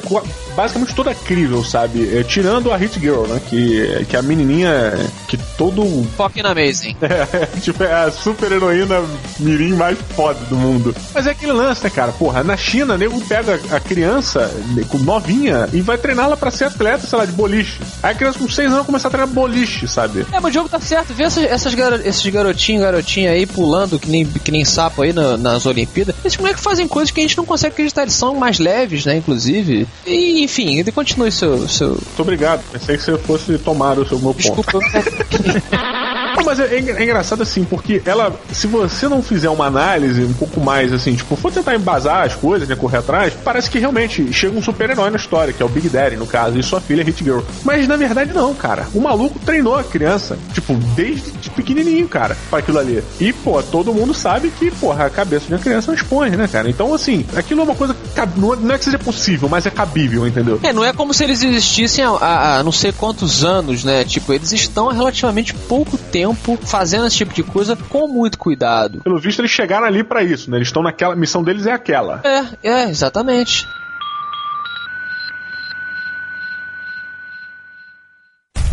basicamente 0.55 0.95
toda 0.95 1.15
crível, 1.15 1.65
sabe? 1.65 2.17
É, 2.17 2.23
tirando 2.23 2.73
a 2.73 2.77
Hit 2.77 2.99
Girl, 2.99 3.27
né? 3.27 3.41
Que, 3.49 4.05
que 4.09 4.17
é 4.17 4.19
a 4.19 4.23
menininha 4.23 4.93
que 5.29 5.37
todo. 5.57 5.83
Fucking 6.17 6.43
amazing. 6.43 6.97
É, 7.33 7.47
tipo, 7.61 7.83
é 7.85 7.93
a 7.93 8.11
super-heroína 8.11 9.03
mirim 9.39 9.75
mais 9.75 9.99
foda 10.17 10.41
do 10.47 10.57
mundo. 10.57 10.95
Mas 11.15 11.27
é 11.27 11.31
aquele 11.31 11.53
lance, 11.53 11.85
né, 11.85 11.91
cara? 11.91 12.11
Porra, 12.13 12.43
na 12.43 12.57
China, 12.57 12.97
nego 12.97 13.21
pega 13.23 13.61
a 13.71 13.79
criança 13.79 14.51
com 14.89 14.99
novinha 14.99 15.42
novinha 15.43 15.69
e 15.73 15.81
vai 15.81 15.99
treiná-la 15.99 16.37
para 16.37 16.51
ser 16.51 16.67
atleta, 16.67 17.07
sei 17.07 17.19
lá, 17.19 17.25
de 17.25 17.33
boliche. 17.33 17.81
Aí 18.03 18.13
a 18.13 18.15
criança 18.15 18.39
com 18.39 18.49
6 18.49 18.73
anos 18.73 18.87
começa 18.87 19.09
a 19.09 19.11
treinar 19.11 19.29
boliche, 19.29 19.89
sabe? 19.89 20.25
É, 20.33 20.41
mas 20.41 20.51
o 20.51 20.55
jogo 20.55 20.69
tá 20.69 20.81
certo. 20.81 21.13
Vê 21.13 21.25
essas, 21.25 21.45
essas 21.45 21.75
gar 21.75 21.93
esses 22.07 22.27
garotinhos, 22.27 22.83
garotinha 22.83 23.31
aí 23.31 23.47
pulando 23.47 23.99
que 23.99 24.09
nem, 24.09 24.25
que 24.25 24.53
nem 24.53 24.65
sapo 24.65 25.03
aí 25.03 25.13
na, 25.13 25.37
nas 25.37 25.67
Olimpíadas. 25.67 26.15
Esses 26.25 26.39
moleques 26.39 26.63
fazem 26.63 26.87
coisas 26.87 27.11
que 27.11 27.21
a 27.21 27.23
gente 27.23 27.37
não 27.37 27.45
consegue 27.45 27.73
acreditar. 27.73 28.03
Eles 28.03 28.15
são 28.15 28.35
mais 28.35 28.59
leves, 28.59 29.05
né, 29.05 29.17
inclusive. 29.17 29.87
E, 30.07 30.43
enfim, 30.45 30.79
ele 30.79 30.93
continue 30.93 31.33
seu, 31.33 31.69
seu... 31.69 31.89
Muito 31.89 32.21
obrigado. 32.21 32.63
Pensei 32.71 32.97
que 32.97 33.03
você 33.03 33.19
fosse 33.19 33.59
tomar 33.59 33.99
o 33.99 34.07
seu 34.07 34.19
meu 34.19 34.35
ponto. 34.35 34.43
Desculpa. 34.43 34.79
Não, 36.43 36.47
mas 36.47 36.59
é, 36.59 36.75
é, 36.75 37.03
engraçado 37.05 37.43
assim, 37.43 37.63
porque 37.63 38.03
ela, 38.05 38.35
se 38.53 38.67
você 38.67 39.09
não 39.09 39.23
fizer 39.23 39.49
uma 39.49 39.67
análise 39.67 40.25
um 40.25 40.33
pouco 40.33 40.61
mais 40.61 40.93
assim, 40.93 41.15
tipo, 41.15 41.37
for 41.37 41.53
tentar 41.53 41.77
embasar 41.77 42.27
as 42.27 42.35
coisas, 42.35 42.69
né, 42.69 42.75
correr 42.75 42.99
atrás, 42.99 43.33
parece 43.45 43.71
que 43.71 43.79
realmente 43.79 44.33
chega 44.33 44.59
um 44.59 44.63
super-herói 44.63 45.11
na 45.11 45.17
história, 45.17 45.53
que 45.53 45.63
é 45.63 45.67
o 45.67 45.69
Big 45.69 45.89
Daddy, 45.89 46.17
no 46.17 46.27
caso, 46.27 46.59
e 46.59 46.63
sua 46.63 46.81
filha 46.81 47.03
é 47.03 47.05
Hit 47.05 47.23
Girl. 47.23 47.41
Mas 47.65 47.87
na 47.87 47.97
verdade 47.97 48.33
não, 48.33 48.53
cara. 48.55 48.89
O 48.93 49.01
maluco 49.01 49.39
treinou 49.39 49.77
a 49.77 49.85
criança, 49.85 50.37
tipo, 50.53 50.75
desde 50.97 51.31
pequenininho, 51.51 52.09
cara, 52.09 52.37
para 52.51 52.59
aquilo 52.59 52.79
ali. 52.79 53.03
E, 53.21 53.33
pô, 53.33 53.63
todo 53.63 53.95
mundo 53.95 54.13
sabe 54.13 54.51
que, 54.59 54.71
porra, 54.73 55.07
a 55.07 55.11
cabeça 55.11 55.47
de 55.47 55.55
uma 55.55 55.61
criança 55.61 55.93
não 55.93 55.95
expõe, 55.95 56.31
né, 56.31 56.49
cara? 56.49 56.69
Então, 56.69 56.93
assim, 56.93 57.25
aquilo 57.37 57.61
é 57.61 57.65
uma 57.65 57.75
coisa 57.75 57.95
que 57.95 58.41
não 58.41 58.75
é 58.75 58.79
que 58.79 58.85
seja 58.85 58.99
possível, 58.99 59.49
mas 59.49 59.65
é 59.65 59.71
cabível, 59.71 60.27
entendeu? 60.27 60.59
É, 60.63 60.73
não 60.73 60.85
é 60.85 60.93
como 60.93 61.15
se 61.15 61.23
eles 61.23 61.43
existissem 61.43 62.05
há, 62.05 62.59
há 62.59 62.63
não 62.65 62.73
sei 62.73 62.91
quantos 62.91 63.45
anos, 63.45 63.85
né? 63.85 64.05
Tipo, 64.05 64.33
eles 64.33 64.53
estão 64.53 64.91
há 64.91 64.93
relativamente 64.93 65.55
pouco 65.55 65.97
tempo 65.97 66.32
fazendo 66.35 67.07
esse 67.07 67.17
tipo 67.17 67.33
de 67.33 67.43
coisa 67.43 67.77
com 67.77 68.09
muito 68.09 68.39
cuidado. 68.39 69.01
Pelo 69.01 69.19
visto, 69.19 69.41
eles 69.41 69.51
chegaram 69.51 69.87
ali 69.87 70.03
para 70.05 70.23
isso, 70.23 70.51
né? 70.51 70.59
Eles 70.59 70.69
estão 70.69 70.83
naquela. 70.83 71.15
A 71.15 71.17
missão 71.17 71.43
deles 71.43 71.67
é 71.67 71.73
aquela. 71.73 72.21
É, 72.25 72.69
é, 72.69 72.91
exatamente. 72.91 73.67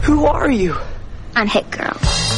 Who 0.08 0.28
are 0.28 0.52
you? 0.52 0.76
I'm 1.36 1.48
Hit 1.48 1.66
Girl. 1.72 2.29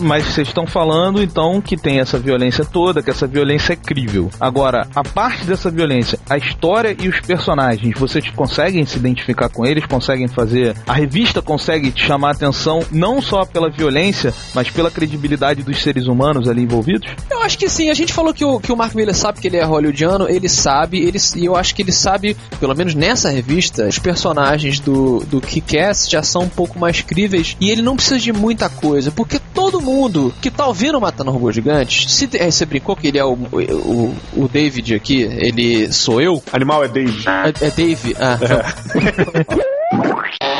Mas 0.00 0.24
vocês 0.26 0.48
estão 0.48 0.66
falando 0.66 1.22
então 1.22 1.60
que 1.60 1.76
tem 1.76 2.00
essa 2.00 2.18
violência 2.18 2.64
toda, 2.64 3.02
que 3.02 3.10
essa 3.10 3.26
violência 3.26 3.74
é 3.74 3.76
crível. 3.76 4.30
Agora, 4.40 4.88
a 4.94 5.02
parte 5.02 5.44
dessa 5.44 5.70
violência, 5.70 6.18
a 6.28 6.36
história 6.36 6.96
e 6.98 7.08
os 7.08 7.20
personagens, 7.20 7.98
vocês 7.98 8.28
conseguem 8.30 8.84
se 8.86 8.96
identificar 8.96 9.48
com 9.48 9.64
eles, 9.64 9.86
conseguem 9.86 10.28
fazer. 10.28 10.74
A 10.86 10.94
revista 10.94 11.42
consegue 11.42 11.90
te 11.90 12.04
chamar 12.04 12.28
a 12.28 12.32
atenção 12.32 12.80
não 12.90 13.20
só 13.20 13.44
pela 13.44 13.70
violência, 13.70 14.32
mas 14.54 14.70
pela 14.70 14.90
credibilidade 14.90 15.62
dos 15.62 15.82
seres 15.82 16.06
humanos 16.06 16.48
ali 16.48 16.62
envolvidos? 16.62 17.08
Eu 17.30 17.42
acho 17.42 17.58
que 17.58 17.68
sim. 17.68 17.90
A 17.90 17.94
gente 17.94 18.12
falou 18.12 18.32
que 18.32 18.44
o, 18.44 18.58
que 18.58 18.72
o 18.72 18.76
Mark 18.76 18.94
Miller 18.94 19.14
sabe 19.14 19.40
que 19.40 19.48
ele 19.48 19.56
é 19.56 19.64
hollywoodiano, 19.64 20.28
ele 20.28 20.48
sabe, 20.48 20.98
ele, 20.98 21.18
e 21.36 21.44
eu 21.44 21.56
acho 21.56 21.74
que 21.74 21.82
ele 21.82 21.92
sabe, 21.92 22.36
pelo 22.58 22.74
menos 22.74 22.94
nessa 22.94 23.28
revista, 23.30 23.86
os 23.86 23.98
personagens 23.98 24.80
do, 24.80 25.20
do 25.20 25.40
Kick-Ass 25.40 26.08
já 26.08 26.22
são 26.22 26.42
um 26.42 26.48
pouco 26.48 26.78
mais 26.78 27.00
críveis 27.02 27.56
e 27.60 27.70
ele 27.70 27.82
não 27.82 27.96
precisa 27.96 28.18
de 28.18 28.32
muita 28.32 28.68
coisa, 28.68 29.10
porque 29.10 29.40
todo 29.54 29.80
mundo 29.80 29.89
mundo 29.90 30.32
que 30.40 30.50
tá 30.50 30.66
ouvindo 30.66 31.00
Matando 31.00 31.30
Robô 31.30 31.50
Gigante, 31.50 32.10
se 32.10 32.28
é, 32.34 32.50
você 32.50 32.64
brincou 32.64 32.96
que 32.96 33.08
ele 33.08 33.18
é 33.18 33.24
o, 33.24 33.32
o, 33.32 34.16
o 34.36 34.48
David 34.48 34.94
aqui, 34.94 35.22
ele 35.22 35.92
sou 35.92 36.20
eu? 36.20 36.42
Animal 36.52 36.84
é 36.84 36.88
David. 36.88 37.24
É, 37.28 37.66
é 37.66 37.70
Dave? 37.70 38.16
Ah, 38.18 38.38
é. 38.40 39.70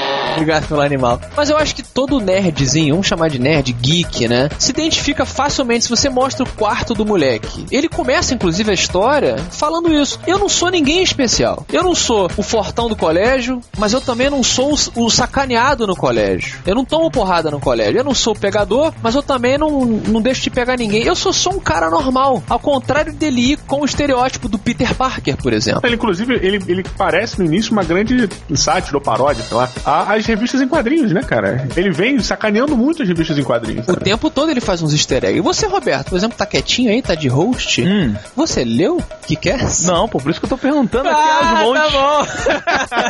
Obrigado 0.41 0.67
pelo 0.69 0.81
animal. 0.81 1.21
Mas 1.37 1.51
eu 1.51 1.59
acho 1.59 1.75
que 1.75 1.83
todo 1.83 2.19
nerdzinho, 2.19 2.95
vamos 2.95 3.07
chamar 3.07 3.29
de 3.29 3.39
nerd, 3.39 3.73
geek, 3.75 4.27
né? 4.27 4.49
Se 4.59 4.71
identifica 4.71 5.27
facilmente 5.27 5.85
se 5.85 5.91
você 5.91 6.09
mostra 6.09 6.45
o 6.45 6.49
quarto 6.49 6.95
do 6.95 7.05
moleque. 7.05 7.67
Ele 7.71 7.91
começa, 7.91 8.33
inclusive, 8.33 8.71
a 8.71 8.75
história 8.75 9.37
falando 9.51 9.93
isso. 9.93 10.19
Eu 10.27 10.39
não 10.39 10.49
sou 10.49 10.71
ninguém 10.71 11.03
especial. 11.03 11.67
Eu 11.71 11.83
não 11.83 11.95
sou 11.95 12.31
o 12.39 12.43
fortão 12.43 12.89
do 12.89 12.97
colégio, 12.97 13.61
mas 13.77 13.93
eu 13.93 14.01
também 14.01 14.31
não 14.31 14.43
sou 14.43 14.75
o, 14.95 15.11
sacaneado 15.11 15.87
no 15.87 15.95
colégio. 15.95 16.59
Eu 16.65 16.75
não 16.75 16.87
tomo 16.87 17.11
porrada 17.11 17.51
no 17.51 17.61
colégio. 17.61 17.99
Eu 17.99 18.05
não 18.05 18.15
sou 18.15 18.33
o 18.33 18.39
pegador, 18.39 18.95
mas 19.03 19.15
eu 19.15 19.23
também 19.23 19.59
não, 19.59 19.85
não 19.85 20.23
deixo 20.23 20.41
de 20.41 20.49
pegar 20.49 20.79
ninguém. 20.79 21.03
Eu 21.03 21.15
sou 21.15 21.35
só 21.35 21.51
um 21.51 21.61
cara 21.61 21.91
normal. 21.91 22.43
Ao 22.49 22.59
contrário 22.59 23.13
dele 23.13 23.53
ir 23.53 23.59
com 23.67 23.83
o 23.83 23.85
estereótipo 23.85 24.49
do 24.49 24.59
Peter 24.59 24.95
Parker, 24.95 25.37
por 25.37 25.53
exemplo. 25.53 25.83
Ele, 25.85 25.97
inclusive, 25.97 26.35
ele, 26.37 26.65
ele 26.67 26.83
parece 26.97 27.39
no 27.39 27.45
início 27.45 27.73
uma 27.73 27.85
grande 27.85 28.27
sátira 28.55 28.97
ou 28.97 29.03
paródia, 29.03 29.45
sei 29.45 29.57
lá, 29.57 29.69
as 29.85 30.30
revistas 30.31 30.61
em 30.61 30.69
quadrinhos, 30.69 31.13
né, 31.13 31.23
cara? 31.23 31.67
Ele 31.77 31.91
vem 31.91 32.21
sacaneando 32.21 32.77
muito 32.77 33.03
as 33.03 33.09
revistas 33.09 33.37
em 33.39 33.43
quadrinhos. 33.43 33.87
O 33.89 33.97
tempo 33.97 34.31
todo 34.31 34.51
ele 34.51 34.61
faz 34.61 34.83
uns 34.83 34.93
easter 34.93 35.25
eggs. 35.25 35.39
E 35.39 35.41
você, 35.41 35.67
Roberto, 35.67 36.11
por 36.11 36.17
exemplo, 36.17 36.37
tá 36.37 36.47
quietinho 36.47 36.91
aí, 36.91 37.03
tá 37.03 37.15
de 37.15 37.29
host? 37.29 37.83
Hum. 37.83 38.15
Você 38.37 38.65
leu? 38.65 39.03
Que 39.27 39.37
quer? 39.37 39.61
Não, 39.85 40.09
pô, 40.09 40.19
por 40.19 40.31
isso 40.31 40.41
que 40.41 40.47
eu 40.47 40.51
tô 40.51 40.59
perguntando 40.59 41.09
ah, 41.09 41.13
aqui 41.13 41.45
as 41.45 41.63
montes. 41.65 41.93
Tá 41.93 43.05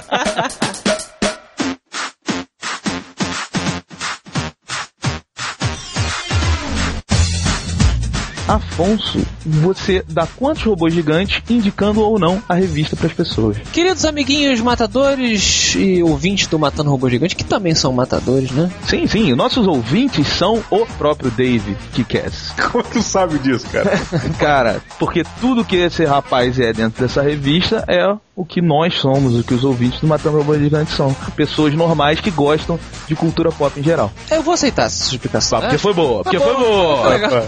bom. 0.94 1.00
Afonso, 8.50 9.24
você 9.46 10.04
dá 10.08 10.26
quantos 10.26 10.64
robôs 10.64 10.92
gigantes 10.92 11.40
indicando 11.48 12.00
ou 12.00 12.18
não 12.18 12.42
a 12.48 12.54
revista 12.54 12.96
para 12.96 13.06
as 13.06 13.12
pessoas? 13.12 13.56
Queridos 13.72 14.04
amiguinhos 14.04 14.60
matadores 14.60 15.76
e 15.76 16.02
ouvintes 16.02 16.48
do 16.48 16.58
Matando 16.58 16.90
Robô 16.90 17.08
Gigante, 17.08 17.36
que 17.36 17.44
também 17.44 17.76
são 17.76 17.92
matadores, 17.92 18.50
né? 18.50 18.68
Sim, 18.88 19.06
sim. 19.06 19.32
Nossos 19.36 19.68
ouvintes 19.68 20.26
são 20.26 20.64
o 20.68 20.84
próprio 20.98 21.30
Dave 21.30 21.76
Kickass. 21.92 22.52
Como 22.72 22.82
tu 22.82 23.00
sabe 23.00 23.38
disso, 23.38 23.66
cara? 23.70 23.92
cara, 24.36 24.82
porque 24.98 25.22
tudo 25.40 25.64
que 25.64 25.76
esse 25.76 26.04
rapaz 26.04 26.58
é 26.58 26.72
dentro 26.72 27.00
dessa 27.00 27.22
revista 27.22 27.84
é 27.86 28.04
o 28.40 28.44
que 28.46 28.62
nós 28.62 28.94
somos, 28.94 29.38
o 29.38 29.44
que 29.44 29.52
os 29.52 29.64
ouvintes 29.64 30.00
do 30.00 30.06
Matando 30.06 30.38
Robô 30.38 30.56
Gigante 30.58 30.90
são. 30.92 31.12
Pessoas 31.36 31.74
normais 31.74 32.20
que 32.20 32.30
gostam 32.30 32.80
de 33.06 33.14
cultura 33.14 33.52
pop 33.52 33.78
em 33.78 33.82
geral. 33.82 34.10
Eu 34.30 34.42
vou 34.42 34.54
aceitar 34.54 34.86
essa 34.86 35.12
explicação. 35.12 35.58
Ah, 35.58 35.60
porque 35.62 35.74
né? 35.74 35.78
foi 35.78 35.92
boa, 35.92 36.22
porque 36.22 36.38
Tá 36.38 36.44
foi 36.44 36.54
bom, 36.54 36.60
boa. 36.60 37.02
tá 37.02 37.08
legal. 37.10 37.42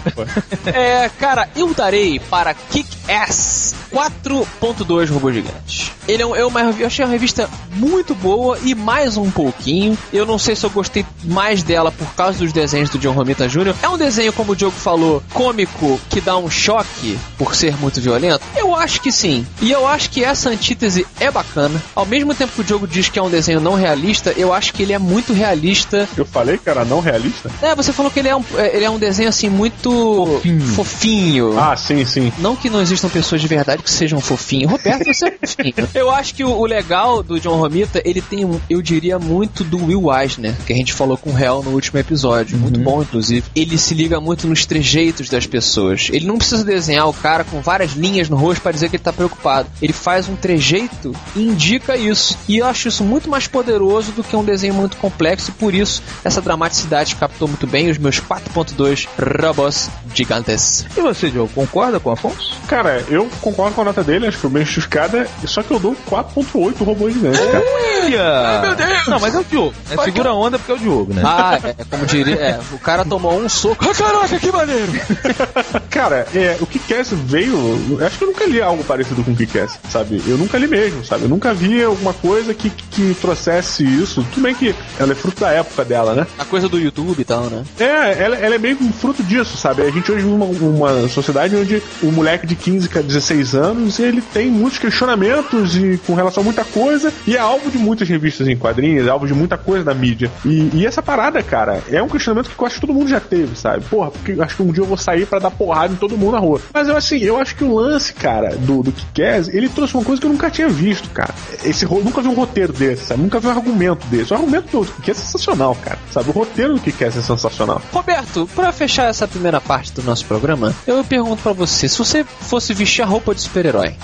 É, 0.67 1.09
cara, 1.19 1.49
eu 1.55 1.73
darei 1.73 2.19
para 2.19 2.53
Kick-Ass 2.53 3.73
4.2 3.93 5.09
Robô 5.11 5.31
Gigante. 5.31 5.91
Ele 6.07 6.23
é, 6.23 6.25
um, 6.25 6.35
é 6.35 6.45
uma, 6.45 6.61
eu 6.61 6.87
achei 6.87 7.05
uma 7.05 7.11
revista 7.11 7.49
muito 7.75 8.15
boa 8.15 8.57
e 8.63 8.73
mais 8.73 9.15
um 9.15 9.29
pouquinho. 9.29 9.97
Eu 10.11 10.25
não 10.25 10.37
sei 10.37 10.55
se 10.55 10.65
eu 10.65 10.69
gostei 10.69 11.05
mais 11.23 11.63
dela 11.63 11.91
por 11.91 12.07
causa 12.15 12.39
dos 12.39 12.51
desenhos 12.51 12.89
do 12.89 12.97
John 12.97 13.13
Romita 13.13 13.47
Jr. 13.47 13.75
É 13.81 13.87
um 13.87 13.97
desenho, 13.97 14.33
como 14.33 14.51
o 14.51 14.55
Diogo 14.55 14.75
falou, 14.75 15.23
cômico 15.31 15.99
que 16.09 16.19
dá 16.19 16.35
um 16.37 16.49
choque 16.49 17.17
por 17.37 17.55
ser 17.55 17.77
muito 17.77 18.01
violento? 18.01 18.43
Eu 18.55 18.75
acho 18.75 18.99
que 18.99 19.11
sim. 19.11 19.45
E 19.61 19.71
eu 19.71 19.87
acho 19.87 20.09
que 20.09 20.23
essa 20.23 20.49
antítese 20.49 21.05
é 21.19 21.29
bacana. 21.29 21.81
Ao 21.95 22.05
mesmo 22.05 22.33
tempo 22.33 22.53
que 22.53 22.61
o 22.61 22.63
Diogo 22.63 22.87
diz 22.87 23.07
que 23.09 23.19
é 23.19 23.21
um 23.21 23.29
desenho 23.29 23.61
não 23.61 23.75
realista, 23.75 24.33
eu 24.35 24.51
acho 24.51 24.73
que 24.73 24.83
ele 24.83 24.93
é 24.93 24.99
muito 24.99 25.33
realista. 25.33 26.09
Eu 26.17 26.25
falei 26.25 26.57
que 26.57 26.69
era 26.69 26.83
não 26.83 26.99
realista? 26.99 27.49
É, 27.61 27.75
você 27.75 27.93
falou 27.93 28.11
que 28.11 28.19
ele 28.19 28.29
é 28.29 28.35
um, 28.35 28.43
é, 28.55 28.75
ele 28.75 28.85
é 28.85 28.89
um 28.89 28.97
desenho 28.97 29.29
assim 29.29 29.49
muito 29.49 30.41
fofinho. 30.75 31.57
Ah, 31.59 31.77
sim, 31.77 32.03
sim. 32.05 32.33
Não 32.39 32.55
que 32.55 32.69
não 32.69 32.81
existam 32.81 33.09
pessoas 33.09 33.39
de 33.39 33.47
verdade 33.47 33.82
que 33.83 33.91
sejam 33.91 34.19
fofinhos. 34.21 34.71
Roberto, 34.71 35.05
você 35.05 35.27
é 35.27 35.31
fofinho. 35.31 35.73
Eu 35.93 36.09
acho 36.11 36.33
que 36.35 36.43
o, 36.43 36.49
o 36.49 36.65
legal 36.65 37.21
do 37.21 37.39
John 37.39 37.57
Romita, 37.57 38.01
ele 38.05 38.21
tem, 38.21 38.45
um- 38.45 38.59
eu 38.69 38.81
diria, 38.81 39.19
muito 39.19 39.63
do 39.63 39.85
Will 39.85 40.11
Eisner, 40.13 40.55
que 40.65 40.73
a 40.73 40.75
gente 40.75 40.93
falou 40.93 41.17
com 41.17 41.31
o 41.31 41.37
Hell 41.37 41.61
no 41.63 41.71
último 41.71 41.99
episódio. 41.99 42.57
Muito 42.57 42.79
bom, 42.79 43.01
inclusive. 43.01 43.43
Ele 43.55 43.77
se 43.77 43.93
liga 43.93 44.19
muito 44.19 44.47
nos 44.47 44.65
trejeitos 44.65 45.29
das 45.29 45.45
pessoas. 45.45 46.07
Ele 46.11 46.25
não 46.25 46.37
precisa 46.37 46.63
desenhar 46.63 47.07
o 47.07 47.13
cara 47.13 47.43
com 47.43 47.61
várias 47.61 47.91
linhas 47.93 48.29
no 48.29 48.35
rosto 48.37 48.61
para 48.61 48.71
dizer 48.71 48.89
que 48.89 48.95
ele 48.95 49.03
tá 49.03 49.13
preocupado. 49.13 49.67
Ele 49.81 49.93
faz 49.93 50.27
um 50.29 50.35
trejeito 50.35 51.13
e 51.35 51.41
indica 51.41 51.95
isso. 51.97 52.37
E 52.47 52.57
eu 52.57 52.65
acho 52.65 52.87
isso 52.87 53.03
muito 53.03 53.29
mais 53.29 53.47
poderoso 53.47 54.11
do 54.13 54.23
que 54.23 54.35
um 54.35 54.43
desenho 54.43 54.73
muito 54.73 54.97
complexo 54.97 55.49
e 55.51 55.53
por 55.53 55.73
isso 55.73 56.01
essa 56.23 56.41
dramaticidade 56.41 57.15
captou 57.15 57.47
muito 57.47 57.67
bem 57.67 57.89
os 57.89 57.97
meus 57.97 58.19
4.2 58.19 59.07
robôs 59.41 59.89
gigantes. 60.13 60.85
E 60.95 61.01
você, 61.01 61.29
Diogo, 61.29 61.51
concorda 61.53 61.99
com 61.99 62.09
o 62.09 62.13
Afonso? 62.13 62.55
Cara, 62.67 63.03
eu 63.09 63.29
concordo 63.41 63.72
com 63.73 63.81
a 63.81 63.85
nota 63.85 64.03
dele, 64.03 64.27
acho 64.27 64.37
que 64.37 64.41
foi 64.41 64.49
bem 64.49 64.65
justificada, 64.65 65.27
só 65.45 65.61
que 65.61 65.71
eu 65.71 65.79
dou 65.79 65.95
4.8 66.09 66.83
robô 66.83 67.09
gigante, 67.09 67.39
cara. 67.39 67.63
Olha! 68.03 68.61
meu 68.61 68.75
Deus! 68.75 69.07
Não, 69.07 69.19
mas 69.19 69.35
é 69.35 69.39
o 69.39 69.43
Diogo. 69.43 69.73
É, 69.89 70.03
segura 70.03 70.29
a 70.29 70.33
onda 70.33 70.57
porque 70.57 70.71
é 70.71 70.75
o 70.75 70.79
Diogo, 70.79 71.13
né? 71.13 71.21
Ah, 71.25 71.59
é, 71.63 71.75
como 71.89 72.05
diria, 72.05 72.35
é, 72.35 72.59
o 72.71 72.79
cara 72.79 73.03
tomou 73.03 73.39
um 73.39 73.49
soco. 73.49 73.85
Ah, 73.89 73.93
caraca, 73.93 74.39
que 74.39 74.51
maneiro! 74.51 74.93
Cara, 75.89 76.27
é, 76.33 76.57
o 76.59 76.65
Kick-Ass 76.65 77.11
veio. 77.13 77.53
eu 77.99 78.05
Acho 78.05 78.17
que 78.17 78.23
eu 78.23 78.27
nunca 78.27 78.45
li 78.45 78.61
algo 78.61 78.83
parecido 78.83 79.23
com 79.23 79.31
o 79.31 79.35
Kick-Ass, 79.35 79.79
sabe? 79.89 80.21
Eu 80.25 80.37
nunca 80.37 80.57
li 80.57 80.67
mesmo, 80.67 81.05
sabe? 81.05 81.23
Eu 81.23 81.29
nunca 81.29 81.53
vi 81.53 81.83
alguma 81.83 82.13
coisa 82.13 82.53
que, 82.53 82.69
que 82.69 83.15
trouxesse 83.21 83.83
isso. 83.83 84.25
Tudo 84.33 84.43
bem 84.43 84.55
que 84.55 84.73
ela 84.99 85.11
é 85.11 85.15
fruto 85.15 85.41
da 85.41 85.51
época 85.51 85.85
dela, 85.85 86.13
né? 86.15 86.27
A 86.37 86.45
coisa 86.45 86.67
do 86.67 86.79
YouTube 86.79 87.19
e 87.19 87.25
tal, 87.25 87.43
né? 87.43 87.63
É, 87.79 88.23
ela, 88.23 88.35
ela 88.35 88.55
é 88.55 88.57
meio 88.57 88.77
fruto 88.93 89.21
disso, 89.23 89.55
sabe? 89.55 89.83
A 89.83 89.91
gente 89.91 90.11
hoje 90.11 90.23
vive 90.23 90.33
uma, 90.33 90.45
uma 90.45 91.07
sociedade 91.07 91.55
onde 91.55 91.81
o 92.01 92.11
moleque 92.11 92.47
de 92.47 92.55
15 92.55 92.89
a 92.97 93.01
16 93.01 93.55
anos 93.55 93.62
ele 93.99 94.21
tem 94.21 94.49
muitos 94.49 94.79
questionamentos 94.79 95.75
e 95.75 95.99
com 96.05 96.13
relação 96.13 96.41
a 96.41 96.43
muita 96.43 96.63
coisa 96.63 97.13
e 97.27 97.35
é 97.35 97.39
alvo 97.39 97.69
de 97.69 97.77
muitas 97.77 98.07
revistas 98.07 98.47
em 98.47 98.57
quadrinhos, 98.57 99.07
é 99.07 99.09
alvo 99.09 99.27
de 99.27 99.33
muita 99.33 99.57
coisa 99.57 99.83
da 99.83 99.93
mídia. 99.93 100.31
E, 100.45 100.69
e 100.73 100.85
essa 100.85 101.01
parada, 101.01 101.41
cara, 101.41 101.81
é 101.89 102.01
um 102.01 102.07
questionamento 102.07 102.49
que 102.49 102.61
eu 102.61 102.65
acho 102.65 102.75
que 102.75 102.81
todo 102.81 102.93
mundo 102.93 103.09
já 103.09 103.19
teve, 103.19 103.55
sabe? 103.55 103.83
Porra, 103.85 104.11
porque 104.11 104.35
acho 104.41 104.55
que 104.55 104.63
um 104.63 104.71
dia 104.71 104.83
eu 104.83 104.87
vou 104.87 104.97
sair 104.97 105.25
pra 105.25 105.39
dar 105.39 105.51
porrada 105.51 105.93
em 105.93 105.97
todo 105.97 106.17
mundo 106.17 106.33
na 106.33 106.39
rua. 106.39 106.59
Mas 106.73 106.87
eu 106.87 106.97
assim, 106.97 107.17
eu 107.19 107.37
acho 107.37 107.55
que 107.55 107.63
o 107.63 107.75
lance, 107.75 108.13
cara, 108.13 108.55
do, 108.55 108.83
do 108.83 108.91
Kikaz, 108.91 109.47
ele 109.47 109.69
trouxe 109.69 109.95
uma 109.95 110.03
coisa 110.03 110.19
que 110.19 110.27
eu 110.27 110.31
nunca 110.31 110.49
tinha 110.49 110.69
visto, 110.69 111.09
cara. 111.09 111.33
Esse 111.63 111.85
nunca 111.85 112.21
vi 112.21 112.27
um 112.27 112.33
roteiro 112.33 112.73
desse, 112.73 113.05
sabe? 113.05 113.21
Nunca 113.21 113.39
vi 113.39 113.47
um 113.47 113.51
argumento 113.51 114.05
desse. 114.07 114.33
O 114.33 114.35
argumento 114.35 114.83
do 114.83 114.85
Kikaz 114.85 115.17
é 115.17 115.21
sensacional, 115.21 115.75
cara. 115.75 115.99
Sabe? 116.11 116.29
O 116.29 116.33
roteiro 116.33 116.75
do 116.75 116.81
Kikaz 116.81 117.17
é 117.17 117.21
sensacional. 117.21 117.81
Roberto, 117.91 118.49
pra 118.55 118.71
fechar 118.71 119.09
essa 119.09 119.27
primeira 119.27 119.61
parte 119.61 119.91
do 119.93 120.03
nosso 120.03 120.25
programa, 120.25 120.73
eu 120.87 121.03
pergunto 121.03 121.41
pra 121.41 121.53
você, 121.53 121.87
se 121.87 121.97
você 121.97 122.23
fosse 122.23 122.73
vestir 122.73 123.01
a 123.01 123.05
roupa 123.05 123.33
de 123.33 123.41
super-herói, 123.43 123.95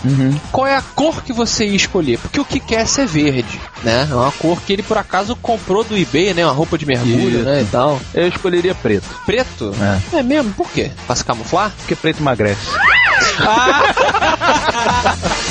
qual 0.51 0.67
é 0.67 0.75
a 0.75 0.81
cor 0.81 1.23
que 1.23 1.33
você 1.33 1.65
ia 1.65 1.75
escolher? 1.75 2.19
Porque 2.19 2.39
o 2.39 2.45
que 2.45 2.59
quer 2.59 2.85
é 3.01 3.05
verde, 3.05 3.59
né? 3.83 4.07
É 4.09 4.13
uma 4.13 4.31
cor 4.31 4.61
que 4.61 4.73
ele 4.73 4.83
por 4.83 4.97
acaso 4.97 5.35
comprou 5.35 5.83
do 5.83 5.97
eBay, 5.97 6.33
né? 6.33 6.45
Uma 6.45 6.53
roupa 6.53 6.77
de 6.77 6.85
mergulho, 6.85 7.39
Isso. 7.39 7.45
né? 7.45 7.61
E 7.61 7.65
tal. 7.65 7.99
Eu 8.13 8.27
escolheria 8.27 8.75
preto. 8.75 9.07
Preto? 9.25 9.73
É. 10.13 10.23
mesmo? 10.23 10.53
Por 10.53 10.69
quê? 10.69 10.91
Pra 11.05 11.15
se 11.15 11.23
camuflar? 11.23 11.71
Porque 11.77 11.95
preto 11.95 12.21
emagrece. 12.21 12.69
E 12.69 13.39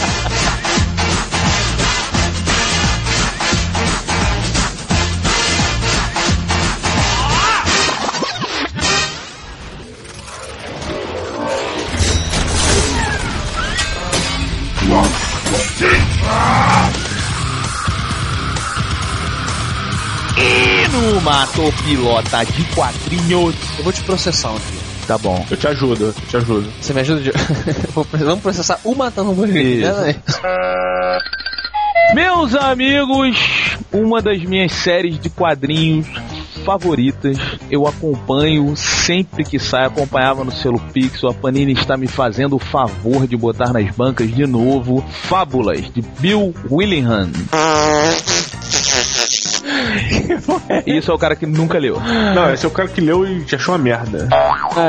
Mato 21.59 21.73
Pilota 21.85 22.45
de 22.45 22.63
Quadrinhos. 22.75 23.55
Eu 23.79 23.85
vou 23.85 23.93
te 23.93 24.01
processar 24.05 24.51
um 24.53 24.55
dia. 24.55 24.81
Tá 25.09 25.19
bom. 25.19 25.45
Eu 25.51 25.57
te 25.57 25.67
ajudo, 25.67 26.05
eu 26.05 26.13
te 26.29 26.37
ajudo. 26.37 26.71
Você 26.81 26.93
me 26.95 27.01
ajuda? 27.01 27.33
Vou- 27.93 28.07
Vamos 28.13 28.41
processar 28.41 28.79
o 28.85 28.95
Matando 28.95 29.33
Isso. 29.47 29.93
né? 30.01 30.15
Meus 32.15 32.55
amigos, 32.55 33.37
uma 33.93 34.23
das 34.23 34.41
minhas 34.45 34.71
séries 34.73 35.19
de 35.19 35.29
quadrinhos 35.31 36.07
favoritas. 36.65 37.39
Eu 37.71 37.87
acompanho 37.89 38.77
sempre 38.77 39.43
que 39.45 39.59
sai, 39.59 39.87
acompanhava 39.87 40.45
no 40.45 40.53
selo 40.53 40.79
Pixel. 40.93 41.31
A 41.31 41.35
Panini 41.35 41.73
está 41.73 41.97
me 41.97 42.07
fazendo 42.07 42.57
o 42.57 42.59
favor 42.59 43.27
de 43.27 43.37
botar 43.37 43.73
nas 43.73 43.91
bancas 43.97 44.31
de 44.33 44.47
novo 44.47 45.03
Fábulas 45.23 45.91
de 45.93 46.03
Bill 46.21 46.55
Willingham. 46.71 47.31
Isso 50.87 51.11
é 51.11 51.15
o 51.15 51.19
cara 51.19 51.37
que 51.37 51.47
nunca 51.47 51.79
leu. 51.79 52.01
Não, 52.35 52.53
esse 52.53 52.65
é 52.65 52.69
o 52.69 52.73
cara 52.73 52.89
que 52.89 53.01
leu 53.01 53.27
e 53.27 53.45
te 53.45 53.55
achou 53.55 53.75
uma 53.75 53.83
merda. 53.83 54.29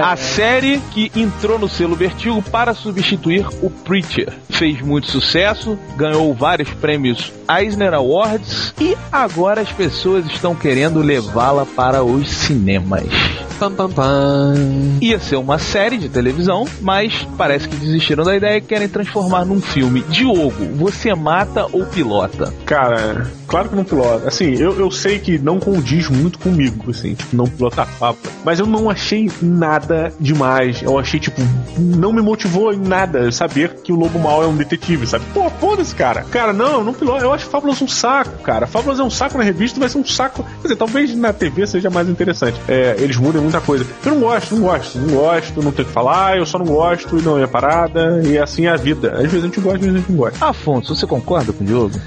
A 0.03 0.15
série 0.15 0.79
que 0.91 1.11
entrou 1.15 1.57
no 1.57 1.67
selo 1.67 1.95
Vertigo 1.95 2.41
para 2.41 2.73
substituir 2.73 3.45
o 3.61 3.69
Preacher. 3.69 4.33
Fez 4.49 4.81
muito 4.81 5.09
sucesso, 5.09 5.77
ganhou 5.95 6.33
vários 6.33 6.69
prêmios 6.71 7.31
Eisner 7.49 7.93
Awards 7.93 8.73
e 8.79 8.97
agora 9.11 9.61
as 9.61 9.71
pessoas 9.71 10.25
estão 10.25 10.53
querendo 10.55 11.01
levá-la 11.01 11.65
para 11.65 12.03
os 12.03 12.29
cinemas. 12.29 13.48
Pam, 13.59 13.73
pam, 13.73 13.89
pam. 13.89 14.53
Ia 15.01 15.19
ser 15.19 15.35
uma 15.35 15.59
série 15.59 15.97
de 15.97 16.07
televisão, 16.07 16.65
mas 16.79 17.27
parece 17.37 17.67
que 17.67 17.75
desistiram 17.75 18.23
da 18.23 18.33
ideia 18.33 18.57
e 18.57 18.61
querem 18.61 18.87
transformar 18.87 19.43
num 19.43 19.59
filme. 19.59 20.01
Diogo, 20.07 20.65
você 20.77 21.13
mata 21.13 21.67
ou 21.73 21.85
pilota? 21.85 22.53
Cara, 22.65 23.29
claro 23.47 23.67
que 23.67 23.75
não 23.75 23.83
pilota. 23.83 24.29
Assim, 24.29 24.55
eu, 24.55 24.79
eu 24.79 24.89
sei 24.89 25.19
que 25.19 25.37
não 25.37 25.59
condiz 25.59 26.09
muito 26.09 26.39
comigo, 26.39 26.89
assim, 26.89 27.15
tipo, 27.15 27.35
não 27.35 27.45
pilotar 27.45 27.89
papo. 27.99 28.29
Mas 28.45 28.61
eu 28.61 28.65
não 28.65 28.89
achei 28.89 29.29
nada 29.41 30.13
demais. 30.17 30.81
Eu 30.81 30.97
achei, 30.97 31.19
tipo, 31.19 31.41
não 31.77 32.13
me 32.13 32.21
motivou 32.21 32.73
em 32.73 32.79
nada 32.79 33.29
saber 33.29 33.75
que 33.83 33.91
o 33.91 33.95
Lobo 33.97 34.19
Mal 34.19 34.41
é 34.41 34.47
um 34.47 34.55
detetive, 34.55 35.05
sabe? 35.05 35.25
Pô, 35.33 35.49
foda-se, 35.49 35.93
cara. 35.93 36.23
Cara, 36.31 36.53
não, 36.53 36.81
não 36.81 36.93
pilota. 36.93 37.25
Eu 37.25 37.33
acho 37.33 37.45
Fábulas 37.47 37.81
um 37.81 37.87
saco, 37.89 38.41
cara. 38.41 38.65
Fábulas 38.65 38.99
é 38.99 39.03
um 39.03 39.09
saco 39.09 39.37
na 39.37 39.43
revista, 39.43 39.81
vai 39.81 39.89
ser 39.89 39.97
um 39.97 40.05
saco. 40.05 40.43
Quer 40.43 40.61
dizer, 40.61 40.75
talvez 40.77 41.13
na 41.13 41.33
TV 41.33 41.67
seja 41.67 41.89
mais 41.89 42.07
interessante. 42.07 42.57
É, 42.65 42.95
eles 42.99 43.17
mudam 43.17 43.48
muita 43.49 43.61
coisa. 43.61 43.85
Eu 44.05 44.13
não 44.13 44.21
gosto, 44.21 44.55
não 44.55 44.61
gosto, 44.61 44.99
não 44.99 45.15
gosto, 45.15 45.63
não 45.63 45.71
tenho 45.71 45.87
que 45.87 45.93
falar, 45.93 46.37
eu 46.37 46.45
só 46.45 46.59
não 46.59 46.65
gosto 46.65 47.17
e 47.17 47.21
não 47.21 47.41
é 47.41 47.47
parada. 47.47 48.21
E 48.23 48.37
assim 48.37 48.67
é 48.67 48.69
a 48.69 48.75
vida. 48.75 49.13
Às 49.13 49.23
vezes 49.23 49.43
a 49.43 49.47
gente 49.47 49.59
gosta, 49.59 49.77
às 49.77 49.81
vezes 49.81 49.95
a 49.95 49.99
gente 49.99 50.11
não 50.11 50.17
gosta. 50.17 50.45
Afonso, 50.45 50.95
você 50.95 51.07
concorda 51.07 51.51
com 51.51 51.63
o 51.63 51.67
Diogo? 51.67 51.99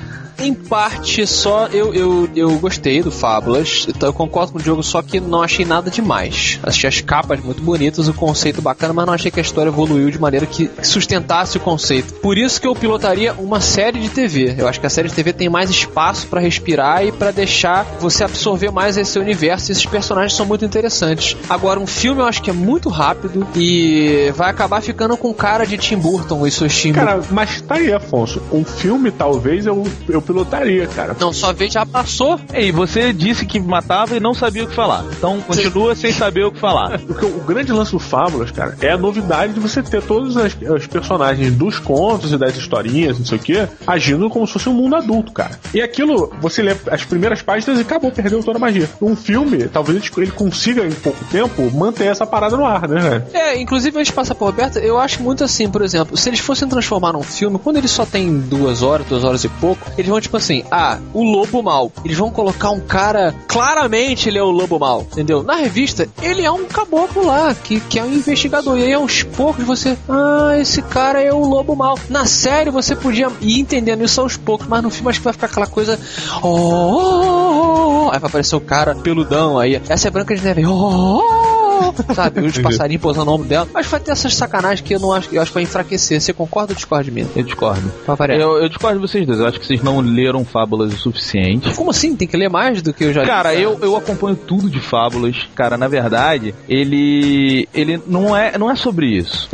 Em 0.42 0.52
parte, 0.54 1.24
só 1.24 1.68
eu, 1.68 1.94
eu, 1.94 2.28
eu 2.34 2.58
gostei 2.58 3.00
do 3.00 3.12
Fábulas. 3.12 3.86
Então 3.88 4.08
eu 4.08 4.12
concordo 4.12 4.50
com 4.50 4.58
o 4.58 4.62
Diogo, 4.62 4.82
só 4.82 5.00
que 5.00 5.20
não 5.20 5.40
achei 5.40 5.64
nada 5.64 5.88
demais. 5.88 6.58
Achei 6.64 6.88
as 6.88 7.00
capas 7.00 7.38
muito 7.38 7.62
bonitas, 7.62 8.08
o 8.08 8.12
conceito 8.12 8.60
bacana, 8.60 8.92
mas 8.92 9.06
não 9.06 9.14
achei 9.14 9.30
que 9.30 9.38
a 9.38 9.42
história 9.42 9.70
evoluiu 9.70 10.10
de 10.10 10.18
maneira 10.18 10.44
que 10.44 10.68
sustentasse 10.82 11.58
o 11.58 11.60
conceito. 11.60 12.14
Por 12.14 12.36
isso 12.36 12.60
que 12.60 12.66
eu 12.66 12.74
pilotaria 12.74 13.32
uma 13.34 13.60
série 13.60 14.00
de 14.00 14.08
TV. 14.08 14.56
Eu 14.58 14.66
acho 14.66 14.80
que 14.80 14.86
a 14.86 14.90
série 14.90 15.08
de 15.08 15.14
TV 15.14 15.32
tem 15.32 15.48
mais 15.48 15.70
espaço 15.70 16.26
pra 16.26 16.40
respirar 16.40 17.06
e 17.06 17.12
pra 17.12 17.30
deixar 17.30 17.84
você 18.00 18.24
absorver 18.24 18.72
mais 18.72 18.96
esse 18.96 19.20
universo. 19.20 19.70
Esses 19.70 19.86
personagens 19.86 20.34
são 20.34 20.44
muito 20.44 20.64
interessantes. 20.64 21.36
Agora, 21.48 21.78
um 21.78 21.86
filme 21.86 22.20
eu 22.20 22.26
acho 22.26 22.42
que 22.42 22.50
é 22.50 22.52
muito 22.52 22.88
rápido 22.88 23.46
e 23.54 24.32
vai 24.34 24.50
acabar 24.50 24.80
ficando 24.80 25.16
com 25.16 25.32
cara 25.32 25.64
de 25.64 25.78
Tim 25.78 25.98
Burton 25.98 26.44
e 26.44 26.50
seus 26.50 26.74
Tim 26.74 26.92
Cara, 26.92 27.20
mas 27.30 27.60
tá 27.60 27.76
aí, 27.76 27.92
Afonso. 27.92 28.42
Um 28.50 28.64
filme, 28.64 29.12
talvez, 29.12 29.66
eu, 29.66 29.86
eu 30.08 30.20
pilotaria, 30.32 30.86
cara. 30.86 31.14
Não, 31.20 31.32
sua 31.32 31.52
vez 31.52 31.72
já 31.72 31.84
passou. 31.84 32.40
E 32.54 32.72
você 32.72 33.12
disse 33.12 33.44
que 33.44 33.60
matava 33.60 34.16
e 34.16 34.20
não 34.20 34.34
sabia 34.34 34.64
o 34.64 34.66
que 34.66 34.74
falar. 34.74 35.04
Então 35.16 35.40
continua 35.42 35.94
sem 35.94 36.10
saber 36.10 36.44
o 36.44 36.50
que 36.50 36.58
falar. 36.58 36.98
Porque 37.06 37.26
o 37.26 37.40
grande 37.40 37.70
lance 37.70 37.92
do 37.92 37.98
Fábulas, 37.98 38.50
cara, 38.50 38.76
é 38.80 38.90
a 38.90 38.98
novidade 38.98 39.52
de 39.52 39.60
você 39.60 39.82
ter 39.82 40.02
todos 40.02 40.36
as, 40.36 40.56
os 40.56 40.86
personagens 40.86 41.54
dos 41.54 41.78
contos 41.78 42.32
e 42.32 42.38
das 42.38 42.56
historinhas, 42.56 43.18
não 43.18 43.26
sei 43.26 43.38
o 43.38 43.40
que, 43.40 43.68
agindo 43.86 44.28
como 44.30 44.46
se 44.46 44.54
fosse 44.54 44.68
um 44.68 44.74
mundo 44.74 44.96
adulto, 44.96 45.32
cara. 45.32 45.58
E 45.74 45.82
aquilo, 45.82 46.32
você 46.40 46.62
lê 46.62 46.74
as 46.90 47.04
primeiras 47.04 47.42
páginas 47.42 47.78
e 47.78 47.82
acabou, 47.82 48.10
perdeu 48.10 48.42
toda 48.42 48.56
a 48.56 48.60
magia. 48.60 48.88
Um 49.00 49.14
filme, 49.14 49.68
talvez 49.68 50.10
ele 50.16 50.30
consiga 50.30 50.86
em 50.86 50.92
pouco 50.92 51.22
tempo 51.26 51.70
manter 51.72 52.06
essa 52.06 52.24
parada 52.24 52.56
no 52.56 52.64
ar, 52.64 52.88
né? 52.88 53.22
É, 53.32 53.60
inclusive 53.60 53.96
antes 53.98 54.08
de 54.08 54.14
passar 54.14 54.34
por 54.34 54.46
Roberto, 54.46 54.78
eu 54.78 54.98
acho 54.98 55.22
muito 55.22 55.44
assim, 55.44 55.68
por 55.68 55.82
exemplo, 55.82 56.16
se 56.16 56.28
eles 56.30 56.40
fossem 56.40 56.68
transformar 56.68 57.12
num 57.12 57.22
filme, 57.22 57.58
quando 57.58 57.76
ele 57.76 57.88
só 57.88 58.06
tem 58.06 58.38
duas 58.38 58.82
horas, 58.82 59.06
duas 59.06 59.24
horas 59.24 59.44
e 59.44 59.48
pouco, 59.48 59.82
eles 59.98 60.10
vão 60.12 60.20
tipo 60.20 60.36
assim, 60.36 60.62
ah, 60.70 60.98
o 61.14 61.24
lobo 61.24 61.62
mal. 61.62 61.90
Eles 62.04 62.16
vão 62.16 62.30
colocar 62.30 62.70
um 62.70 62.80
cara, 62.80 63.34
claramente 63.48 64.28
ele 64.28 64.38
é 64.38 64.42
o 64.42 64.50
lobo 64.50 64.78
mal, 64.78 65.02
entendeu? 65.02 65.42
Na 65.42 65.54
revista, 65.54 66.08
ele 66.20 66.44
é 66.44 66.50
um 66.50 66.66
caboclo 66.66 67.24
lá, 67.24 67.54
que, 67.54 67.80
que 67.80 67.98
é 67.98 68.04
um 68.04 68.12
investigador. 68.12 68.78
E 68.78 68.84
aí 68.84 68.92
aos 68.92 69.22
poucos 69.22 69.64
você, 69.64 69.96
ah, 70.08 70.52
esse 70.58 70.82
cara 70.82 71.20
é 71.22 71.32
o 71.32 71.40
lobo 71.40 71.74
mal. 71.74 71.98
Na 72.08 72.26
série 72.26 72.70
você 72.70 72.94
podia 72.94 73.30
ir 73.40 73.58
entendendo 73.58 74.04
isso 74.04 74.20
aos 74.20 74.36
poucos, 74.36 74.66
mas 74.66 74.82
no 74.82 74.90
filme 74.90 75.08
acho 75.08 75.20
que 75.20 75.24
vai 75.24 75.32
ficar 75.32 75.46
aquela 75.46 75.66
coisa, 75.66 75.98
oh, 76.42 76.48
oh, 76.48 76.92
oh, 77.22 78.06
oh. 78.06 78.10
aí 78.12 78.18
vai 78.18 78.28
aparecer 78.28 78.56
o 78.56 78.60
cara 78.60 78.94
peludão 78.94 79.58
aí. 79.58 79.80
Essa 79.88 80.08
é 80.08 80.10
Branca 80.10 80.34
de 80.34 80.42
Neve, 80.42 80.66
oh, 80.66 80.72
oh, 80.72 81.38
oh 81.38 81.41
sabe? 82.14 82.40
Os 82.40 82.58
passarinhos 82.58 83.02
pousando 83.02 83.26
no 83.26 83.32
ombro 83.32 83.48
dela. 83.48 83.68
Mas 83.72 83.86
vai 83.86 84.00
ter 84.00 84.12
essas 84.12 84.34
sacanagens 84.34 84.80
que 84.80 84.94
eu 84.94 85.00
não 85.00 85.12
acho, 85.12 85.28
eu 85.32 85.40
acho 85.40 85.50
que 85.50 85.54
vai 85.54 85.62
enfraquecer. 85.62 86.20
Você 86.20 86.32
concorda 86.32 86.72
ou 86.72 86.76
discorda 86.76 87.04
de 87.04 87.10
mim? 87.10 87.26
Eu 87.34 87.42
discordo. 87.42 87.92
Eu, 88.40 88.62
eu 88.62 88.68
discordo 88.68 89.00
de 89.00 89.06
vocês 89.06 89.26
dois. 89.26 89.40
Eu 89.40 89.46
acho 89.46 89.60
que 89.60 89.66
vocês 89.66 89.82
não 89.82 90.00
leram 90.00 90.44
fábulas 90.44 90.92
o 90.92 90.96
suficiente. 90.96 91.74
Como 91.74 91.90
assim? 91.90 92.14
Tem 92.16 92.28
que 92.28 92.36
ler 92.36 92.48
mais 92.48 92.82
do 92.82 92.92
que 92.92 93.04
eu 93.04 93.12
já 93.12 93.22
li? 93.22 93.26
Cara, 93.26 93.54
eu, 93.54 93.78
eu 93.80 93.96
acompanho 93.96 94.36
tudo 94.36 94.68
de 94.68 94.80
fábulas. 94.80 95.48
Cara, 95.54 95.76
na 95.76 95.88
verdade, 95.88 96.54
ele 96.68 97.68
ele 97.74 98.00
não 98.06 98.36
é, 98.36 98.56
não 98.58 98.70
é 98.70 98.76
sobre 98.76 99.06
isso. 99.06 99.48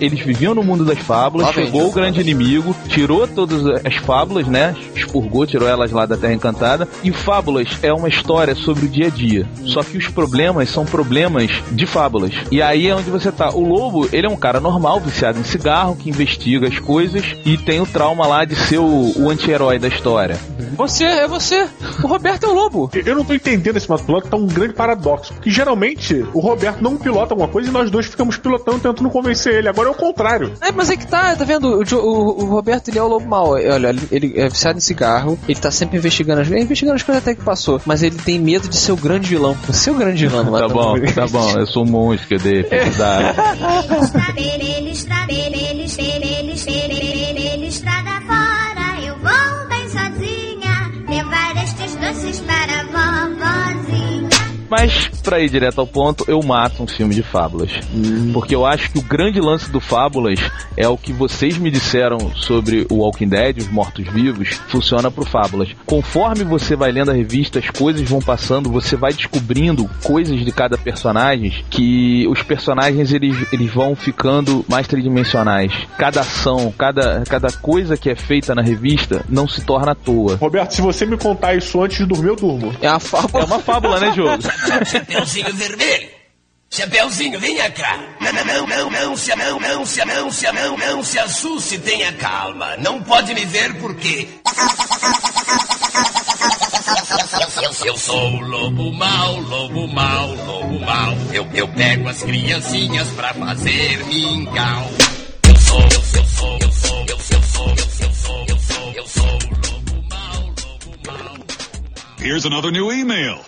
Eles 0.00 0.20
viviam 0.20 0.54
no 0.54 0.62
mundo 0.62 0.84
das 0.84 0.98
fábulas, 0.98 1.52
chegou 1.52 1.88
o 1.88 1.92
grande 1.92 2.20
inimigo, 2.20 2.74
tirou 2.88 3.26
todas 3.26 3.64
as 3.84 3.96
fábulas, 3.96 4.46
né? 4.46 4.74
Expurgou, 4.94 5.46
tirou 5.46 5.68
elas 5.68 5.90
lá 5.90 6.06
da 6.06 6.16
Terra 6.16 6.34
Encantada. 6.34 6.88
E 7.02 7.12
fábulas 7.12 7.68
é 7.82 7.92
uma 7.92 8.08
história 8.08 8.54
sobre 8.54 8.86
o 8.86 8.88
dia 8.88 9.06
a 9.06 9.10
dia. 9.10 9.48
Só 9.64 9.82
que 9.82 9.96
os 9.96 10.08
problemas 10.08 10.70
são 10.70 10.84
problemas 10.84 11.50
de 11.70 11.86
fábulas. 11.86 12.32
E 12.50 12.62
aí 12.62 12.88
é 12.88 12.94
onde 12.94 13.10
você 13.10 13.30
tá. 13.30 13.50
O 13.50 13.66
lobo, 13.66 14.08
ele 14.12 14.26
é 14.26 14.30
um 14.30 14.36
cara 14.36 14.60
normal, 14.60 15.00
viciado 15.00 15.38
em 15.38 15.44
cigarro, 15.44 15.96
que 15.96 16.10
investiga 16.10 16.68
as 16.68 16.78
coisas 16.78 17.24
e 17.44 17.56
tem 17.56 17.80
o 17.80 17.86
trauma 17.86 18.26
lá 18.26 18.44
de 18.44 18.56
ser 18.56 18.78
o, 18.78 19.12
o 19.16 19.30
anti-herói 19.30 19.78
da 19.78 19.88
história. 19.88 20.38
Você, 20.76 21.04
é 21.04 21.26
você. 21.26 21.68
O 22.02 22.06
Roberto 22.06 22.44
é 22.44 22.48
o 22.48 22.52
lobo. 22.52 22.90
Eu 23.04 23.16
não 23.16 23.24
tô 23.24 23.34
entendendo 23.34 23.76
esse 23.76 23.86
piloto, 23.86 24.28
tá 24.28 24.36
um 24.36 24.46
grande 24.46 24.74
paradoxo. 24.74 25.34
Porque 25.34 25.50
geralmente 25.50 26.26
o 26.32 26.40
Roberto 26.40 26.80
não 26.80 26.96
pilota 26.96 27.32
alguma 27.34 27.48
coisa 27.48 27.68
e 27.68 27.72
nós 27.72 27.90
dois 27.90 28.06
ficamos 28.06 28.36
pilotando, 28.36 28.78
tentando 28.78 29.10
convencer 29.10 29.54
ele. 29.54 29.68
Agora 29.68 29.88
é 29.88 29.92
o 29.92 29.94
contrário. 29.94 30.52
É, 30.60 30.70
mas 30.70 30.90
é 30.90 30.96
que 30.96 31.06
tá, 31.06 31.34
tá 31.34 31.44
vendo? 31.44 31.80
O, 31.80 31.96
o, 31.96 32.44
o 32.44 32.46
Roberto, 32.46 32.88
ele 32.88 32.98
é 32.98 33.02
o 33.02 33.08
lobo 33.08 33.26
mau. 33.26 33.50
Olha, 33.52 33.94
ele, 34.10 34.34
é 34.36 34.48
viciado 34.48 34.78
em 34.78 34.80
cigarro, 34.80 35.38
ele 35.48 35.58
tá 35.58 35.70
sempre 35.70 35.98
investigando 35.98 36.40
as, 36.40 36.48
investigando 36.48 36.96
as 36.96 37.02
coisas 37.02 37.22
até 37.22 37.34
que 37.34 37.42
passou. 37.42 37.80
Mas 37.84 38.02
ele 38.02 38.16
tem 38.16 38.38
medo 38.38 38.68
de 38.68 38.76
ser 38.76 38.92
o 38.92 38.96
grande 38.96 39.28
vilão. 39.28 39.56
O 39.88 39.94
grande 39.94 40.26
vilão. 40.26 40.44
tá 40.52 40.68
bom, 40.68 40.94
tá 41.14 41.26
bom. 41.26 41.57
Eu 41.58 41.66
sou 41.66 41.84
um 41.84 41.90
monstro 41.90 42.38
de 42.38 42.62
felicidade. 42.62 43.36
estrada 47.68 48.20
fora, 48.26 49.00
eu 49.04 49.14
vou 49.18 49.68
bem 49.68 49.88
sozinha, 49.88 50.92
levar 51.08 51.64
estes 51.64 51.96
doces 51.96 52.40
para 52.40 52.84
vovozinha. 52.84 54.28
Mas, 54.70 55.10
pra 55.28 55.40
ir 55.40 55.50
direto 55.50 55.78
ao 55.78 55.86
ponto, 55.86 56.24
eu 56.26 56.42
mato 56.42 56.82
um 56.82 56.86
filme 56.86 57.14
de 57.14 57.22
fábulas. 57.22 57.70
Hum. 57.94 58.30
Porque 58.32 58.54
eu 58.54 58.64
acho 58.64 58.90
que 58.90 58.98
o 58.98 59.02
grande 59.02 59.38
lance 59.40 59.70
do 59.70 59.78
Fábulas 59.78 60.40
é 60.74 60.88
o 60.88 60.96
que 60.96 61.12
vocês 61.12 61.58
me 61.58 61.70
disseram 61.70 62.34
sobre 62.34 62.86
o 62.90 62.96
Walking 62.96 63.28
Dead, 63.28 63.58
os 63.58 63.68
mortos-vivos, 63.68 64.58
funciona 64.68 65.10
pro 65.10 65.26
Fábulas. 65.26 65.68
Conforme 65.84 66.44
você 66.44 66.74
vai 66.74 66.90
lendo 66.90 67.10
a 67.10 67.14
revista, 67.14 67.58
as 67.58 67.68
coisas 67.68 68.08
vão 68.08 68.20
passando, 68.20 68.70
você 68.70 68.96
vai 68.96 69.12
descobrindo 69.12 69.86
coisas 70.02 70.42
de 70.42 70.50
cada 70.50 70.78
personagem 70.78 71.62
que 71.68 72.26
os 72.28 72.42
personagens 72.42 73.12
eles, 73.12 73.36
eles 73.52 73.70
vão 73.70 73.94
ficando 73.94 74.64
mais 74.66 74.88
tridimensionais. 74.88 75.72
Cada 75.98 76.20
ação, 76.20 76.72
cada, 76.76 77.22
cada 77.28 77.52
coisa 77.52 77.98
que 77.98 78.08
é 78.08 78.16
feita 78.16 78.54
na 78.54 78.62
revista 78.62 79.22
não 79.28 79.46
se 79.46 79.62
torna 79.62 79.92
à 79.92 79.94
toa. 79.94 80.36
Roberto, 80.36 80.72
se 80.72 80.80
você 80.80 81.04
me 81.04 81.18
contar 81.18 81.54
isso 81.54 81.82
antes 81.82 81.98
de 81.98 82.06
dormir, 82.06 82.28
eu 82.28 82.36
durmo. 82.36 82.74
É, 82.80 82.88
a 82.88 82.98
fábula. 82.98 83.44
é 83.44 83.46
uma 83.46 83.58
fábula, 83.58 84.00
né, 84.00 84.10
Diogo? 84.10 84.38
Chapeuzinho 85.18 85.54
vermelho. 85.54 86.08
Chapeuzinho, 86.70 87.40
venha 87.40 87.68
cá. 87.70 87.98
Não, 88.20 88.32
não, 88.32 88.44
não, 88.44 88.66
não, 88.66 88.90
não, 88.90 89.16
se, 89.16 89.34
não, 89.34 89.58
não, 89.58 89.84
se, 89.84 90.04
não, 90.04 90.30
se, 90.30 90.52
não, 90.52 90.78
não, 90.78 91.02
se 91.02 91.18
assuste, 91.18 91.78
tenha 91.78 92.12
calma. 92.12 92.76
Não 92.76 93.02
pode 93.02 93.34
me 93.34 93.44
ver 93.46 93.74
porque... 93.80 94.28
Eu, 97.60 97.86
eu 97.86 97.96
sou 97.96 98.30
o 98.30 98.40
lobo 98.40 98.92
mau, 98.92 99.40
lobo 99.40 99.88
mau, 99.88 100.28
lobo 100.34 100.78
mau. 100.78 101.14
Eu, 101.32 101.48
eu 101.52 101.66
pego 101.68 102.08
as 102.08 102.22
criancinhas 102.22 103.08
pra 103.08 103.34
fazer 103.34 104.04
mingau. 104.04 104.90
Eu 105.48 105.56
sou, 105.56 105.82
eu 105.82 106.02
sou, 106.04 106.58
eu 106.60 106.72
sou, 106.72 107.06
eu 107.08 107.18
sou, 107.18 107.38
eu 107.40 107.42
sou, 107.42 107.42
eu 107.42 107.42
sou, 107.42 107.74
eu 107.76 108.14
sou, 108.14 108.44
eu 108.48 108.58
sou, 108.58 108.92
eu 108.92 109.06
sou 109.08 109.24
o 109.24 109.72
lobo 109.72 110.08
mau, 110.08 110.42
lobo 110.44 110.96
mau. 111.06 111.36
Here's 112.20 112.46
another 112.46 112.70
new 112.70 112.92
email. 112.92 113.40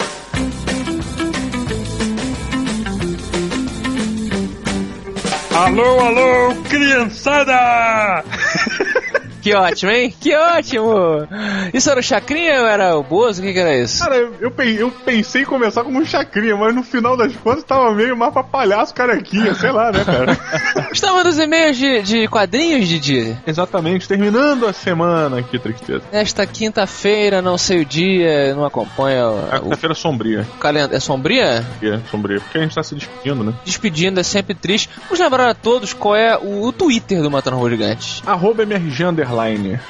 Alô, 5.55 6.01
alô, 6.01 6.55
criançada! 6.69 8.25
Que 9.41 9.55
ótimo, 9.55 9.91
hein? 9.91 10.15
Que 10.21 10.35
ótimo! 10.35 11.27
Isso 11.73 11.91
era 11.91 12.01
o 12.01 12.03
Chacrinha 12.03 12.61
ou 12.61 12.67
era 12.67 12.97
o 12.97 13.03
Bozo? 13.03 13.41
O 13.41 13.45
que, 13.45 13.53
que 13.53 13.59
era 13.59 13.77
isso? 13.77 14.03
Cara, 14.03 14.17
eu, 14.17 14.53
eu 14.59 14.91
pensei 14.91 15.43
em 15.43 15.45
começar 15.45 15.83
como 15.83 15.99
um 15.99 16.05
Chacrinha, 16.05 16.57
mas 16.57 16.75
no 16.75 16.83
final 16.83 17.17
das 17.17 17.35
contas 17.37 17.65
tava 17.65 17.93
meio 17.95 18.17
mais 18.17 18.33
pra 18.33 18.43
palhaço 18.43 18.95
carequinha, 18.95 19.55
sei 19.55 19.71
lá, 19.71 19.91
né, 19.91 20.05
cara? 20.05 20.39
Estava 20.93 21.25
nos 21.25 21.39
e-mails 21.39 21.77
de, 21.77 22.03
de 22.03 22.29
quadrinhos, 22.29 22.89
Didi? 22.89 23.37
Exatamente, 23.47 24.07
terminando 24.07 24.67
a 24.67 24.73
semana 24.73 25.39
aqui, 25.39 25.59
Tristeza. 25.59 26.03
Nesta 26.13 26.47
quinta-feira, 26.47 27.41
não 27.41 27.57
sei 27.57 27.81
o 27.83 27.85
dia, 27.85 28.55
não 28.55 28.65
acompanha. 28.65 29.25
É 29.51 29.57
a 29.57 29.61
quinta-feira 29.61 29.95
sombria. 29.95 30.47
Calenda 30.61 30.97
é 30.97 31.01
sombria? 31.01 31.65
É, 31.83 31.99
sombria, 32.11 32.41
porque 32.41 32.59
a 32.59 32.63
gente 32.63 32.75
tá 32.75 32.83
se 32.83 32.95
despedindo, 32.95 33.43
né? 33.45 33.55
Despedindo 33.65 34.21
é 34.21 34.23
sempre 34.23 34.55
triste. 34.55 34.91
Vamos 35.05 35.19
lembrar 35.19 35.49
a 35.49 35.55
todos 35.55 35.93
qual 35.93 36.17
é 36.17 36.37
o, 36.37 36.65
o 36.65 36.73
Twitter 36.73 37.23
do 37.23 37.31
Matando 37.31 37.57
Robô 37.57 37.71
Gigante. 37.71 38.23
Arroba 38.27 38.63
MRG 38.63 39.05
underline. 39.05 39.40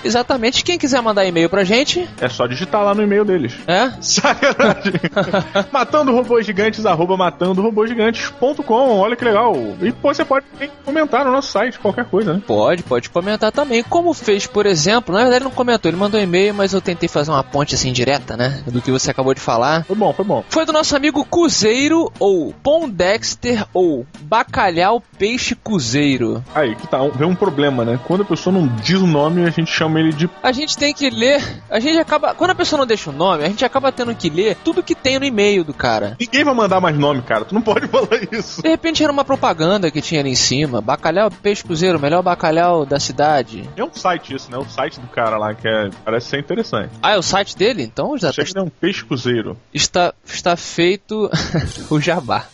Exatamente. 0.04 0.64
Quem 0.64 0.78
quiser 0.78 1.00
mandar 1.02 1.24
e-mail 1.24 1.48
pra 1.48 1.64
gente. 1.64 2.08
É 2.20 2.28
só 2.28 2.46
digitar 2.46 2.84
lá 2.84 2.94
no 2.94 3.02
e-mail 3.02 3.24
deles. 3.24 3.54
É? 3.66 3.90
Sacanagem. 4.00 4.94
matando 5.72 6.12
robôs 6.12 6.46
gigantes, 6.46 6.86
arroba 6.86 7.16
matando 7.16 7.62
robôsgigantes.com. 7.62 8.98
Olha 8.98 9.16
que 9.16 9.24
legal. 9.24 9.54
E 9.80 9.92
pô, 9.92 10.12
você 10.12 10.24
pode 10.24 10.46
comentar 10.84 11.24
no 11.24 11.32
nosso 11.32 11.50
site, 11.50 11.78
qualquer 11.78 12.04
coisa, 12.04 12.34
né? 12.34 12.42
Pode, 12.46 12.82
pode 12.82 13.10
comentar 13.10 13.52
também. 13.52 13.82
Como 13.82 14.12
fez, 14.12 14.46
por 14.46 14.66
exemplo, 14.66 15.14
na 15.14 15.20
verdade 15.20 15.42
ele 15.42 15.44
não 15.44 15.50
comentou, 15.50 15.90
ele 15.90 15.98
mandou 15.98 16.20
um 16.20 16.22
e-mail, 16.22 16.54
mas 16.54 16.72
eu 16.72 16.80
tentei 16.80 17.08
fazer 17.08 17.30
uma 17.30 17.42
ponte 17.42 17.74
assim 17.74 17.92
direta, 17.92 18.36
né? 18.36 18.62
Do 18.66 18.80
que 18.80 18.90
você 18.90 19.10
acabou 19.10 19.34
de 19.34 19.40
falar. 19.40 19.84
Foi 19.84 19.96
bom, 19.96 20.12
foi 20.12 20.24
bom. 20.24 20.44
Foi 20.48 20.66
do 20.66 20.72
nosso 20.72 20.96
amigo 20.96 21.24
Cuzeiro, 21.24 22.12
ou 22.18 22.52
Pondexter, 22.62 23.66
ou 23.72 24.06
Bacalhau 24.22 25.02
Peixe 25.18 25.54
Cuzeiro. 25.54 26.42
Aí, 26.54 26.74
que 26.74 26.86
tá, 26.86 26.98
vem 27.14 27.28
um 27.28 27.34
problema, 27.34 27.84
né? 27.84 27.98
Quando 28.06 28.22
a 28.22 28.26
pessoa 28.26 28.52
não 28.52 28.66
diz 28.66 28.98
o 28.98 29.06
nome, 29.06 29.29
a 29.46 29.50
gente 29.50 29.70
gente 29.70 29.70
chama 29.70 30.00
ele 30.00 30.12
de. 30.12 30.28
A 30.42 30.52
gente 30.52 30.76
tem 30.76 30.92
que 30.92 31.08
ler. 31.08 31.62
A 31.70 31.78
gente 31.78 31.98
acaba. 31.98 32.34
Quando 32.34 32.50
a 32.50 32.54
pessoa 32.54 32.78
não 32.78 32.86
deixa 32.86 33.10
o 33.10 33.12
nome, 33.12 33.44
a 33.44 33.48
gente 33.48 33.64
acaba 33.64 33.92
tendo 33.92 34.14
que 34.14 34.28
ler 34.28 34.56
tudo 34.64 34.82
que 34.82 34.94
tem 34.94 35.18
no 35.18 35.24
e-mail 35.24 35.62
do 35.62 35.72
cara. 35.72 36.16
Ninguém 36.18 36.44
vai 36.44 36.54
mandar 36.54 36.80
mais 36.80 36.98
nome, 36.98 37.22
cara. 37.22 37.44
Tu 37.44 37.54
não 37.54 37.62
pode 37.62 37.86
falar 37.88 38.20
isso. 38.32 38.62
De 38.62 38.68
repente 38.68 39.02
era 39.02 39.12
uma 39.12 39.24
propaganda 39.24 39.90
que 39.90 40.00
tinha 40.00 40.20
ali 40.20 40.30
em 40.30 40.34
cima. 40.34 40.80
Bacalhau 40.80 41.30
Peixe 41.30 41.62
Cruzeiro, 41.62 42.00
melhor 42.00 42.22
bacalhau 42.22 42.84
da 42.84 42.98
cidade. 42.98 43.68
É 43.76 43.84
um 43.84 43.92
site 43.92 44.34
isso, 44.34 44.50
né? 44.50 44.58
O 44.58 44.64
site 44.64 45.00
do 45.00 45.06
cara 45.06 45.36
lá, 45.38 45.54
que 45.54 45.68
é, 45.68 45.90
parece 46.04 46.28
ser 46.28 46.40
interessante. 46.40 46.90
Ah, 47.02 47.12
é 47.12 47.18
o 47.18 47.22
site 47.22 47.56
dele? 47.56 47.82
Então 47.82 48.18
já 48.18 48.30
Achei 48.30 48.44
tá... 48.44 48.52
que 48.52 48.58
é 48.58 48.62
um 48.62 48.68
peixe 48.68 49.04
cruzeiro. 49.04 49.56
Está, 49.72 50.12
está 50.24 50.56
feito 50.56 51.30
o 51.88 52.00
jabá. 52.00 52.46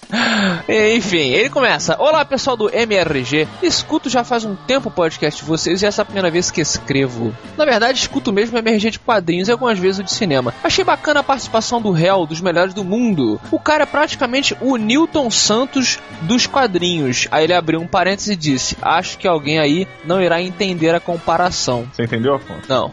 Enfim, 0.95 1.31
ele 1.31 1.51
começa. 1.51 1.97
Olá, 1.99 2.25
pessoal 2.25 2.57
do 2.57 2.71
MRG. 2.75 3.49
Escuto 3.63 4.09
já 4.09 4.25
faz 4.25 4.45
um 4.45 4.55
tempo 4.55 4.89
o 4.89 4.93
podcast 4.93 5.41
de 5.41 5.49
vocês 5.49 5.83
e 5.83 5.87
essa 5.87 6.03
é 6.03 6.05
a 6.05 6.05
primeira 6.05 6.31
vez 6.31 6.51
que 6.51 6.65
escrevo. 6.71 7.35
Na 7.57 7.65
verdade, 7.65 7.99
escuto 7.99 8.33
mesmo 8.33 8.59
MRG 8.59 8.91
de 8.91 8.99
quadrinhos 8.99 9.49
e 9.49 9.53
algumas 9.53 9.79
vezes 9.79 10.01
o 10.01 10.05
de 10.05 10.13
cinema. 10.13 10.55
Achei 10.63 10.85
bacana 10.85 11.21
a 11.21 11.23
participação 11.23 11.81
do 11.81 11.91
réu, 11.91 12.27
dos 12.27 12.41
melhores 12.41 12.75
do 12.75 12.85
mundo. 12.85 13.41
O 13.51 13.59
cara 13.59 13.85
é 13.85 13.87
praticamente 13.87 14.57
o 14.61 14.77
Newton 14.77 15.31
Santos 15.31 15.99
dos 16.23 16.47
quadrinhos. 16.47 17.29
Aí 17.31 17.45
ele 17.45 17.55
abriu 17.55 17.81
um 17.81 17.87
parênteses 17.87 18.31
e 18.31 18.37
disse: 18.37 18.77
Acho 18.81 19.19
que 19.19 19.27
alguém 19.27 19.59
aí 19.59 19.87
não 20.05 20.21
irá 20.21 20.41
entender 20.41 20.95
a 20.95 21.01
comparação. 21.01 21.89
Você 21.93 22.05
entendeu, 22.05 22.35
Afonso? 22.35 22.63
Não. 22.69 22.93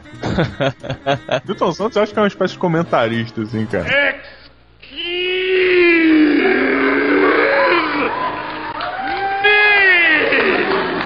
Newton 1.46 1.72
Santos 1.74 1.96
eu 1.96 2.04
acho 2.04 2.14
que 2.14 2.20
é 2.20 2.22
uma 2.22 2.28
espécie 2.28 2.54
de 2.54 2.60
comentarista, 2.60 3.42
assim, 3.42 3.66
cara. 3.66 3.88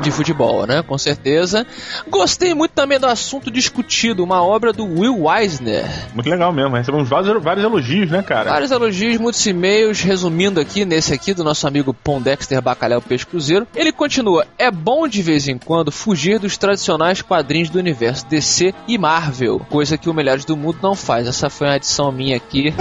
De 0.08 0.12
futebol, 0.12 0.65
né? 0.65 0.82
Com 0.82 0.98
certeza. 0.98 1.65
Gostei 2.10 2.54
muito 2.54 2.72
também 2.72 3.00
do 3.00 3.08
assunto 3.08 3.52
discutido, 3.52 4.24
uma 4.24 4.41
obra 4.41 4.72
do 4.72 4.86
Will 4.86 5.26
Eisner. 5.30 5.86
Muito 6.13 6.30
legal 6.30 6.52
mesmo, 6.52 6.76
recebemos 6.76 7.10
vários, 7.10 7.43
vários 7.43 7.65
elogios, 7.65 8.10
né, 8.10 8.24
cara? 8.24 8.50
Vários 8.50 8.72
elogios, 8.72 9.17
muitos 9.17 9.46
e-mails. 9.46 10.02
Resumindo 10.02 10.60
aqui, 10.60 10.86
nesse 10.86 11.13
aqui, 11.13 11.34
do 11.34 11.43
nosso 11.43 11.67
amigo 11.67 11.93
Pondexter 11.93 12.62
Bacalhau 12.62 13.02
Peixe 13.02 13.26
Cruzeiro. 13.26 13.67
Ele 13.76 13.91
continua: 13.91 14.48
É 14.58 14.72
bom 14.72 15.08
de 15.08 15.22
vez 15.22 15.48
em 15.48 15.58
quando 15.58 15.91
fugir 15.91 16.39
dos 16.39 16.58
tradicionais 16.58 17.22
quadrinhos 17.22 17.70
do 17.70 17.80
universo 17.80 18.26
DC 18.28 18.74
e 18.88 18.98
Marvel, 18.98 19.60
coisa 19.70 19.98
que 19.98 20.10
o 20.10 20.13
Melhores 20.13 20.46
do 20.46 20.56
Mundo 20.56 20.80
não 20.82 20.96
faz. 20.96 21.28
Essa 21.28 21.50
foi 21.50 21.67
uma 21.67 21.76
adição 21.76 22.12
minha 22.12 22.38
aqui. 22.38 22.74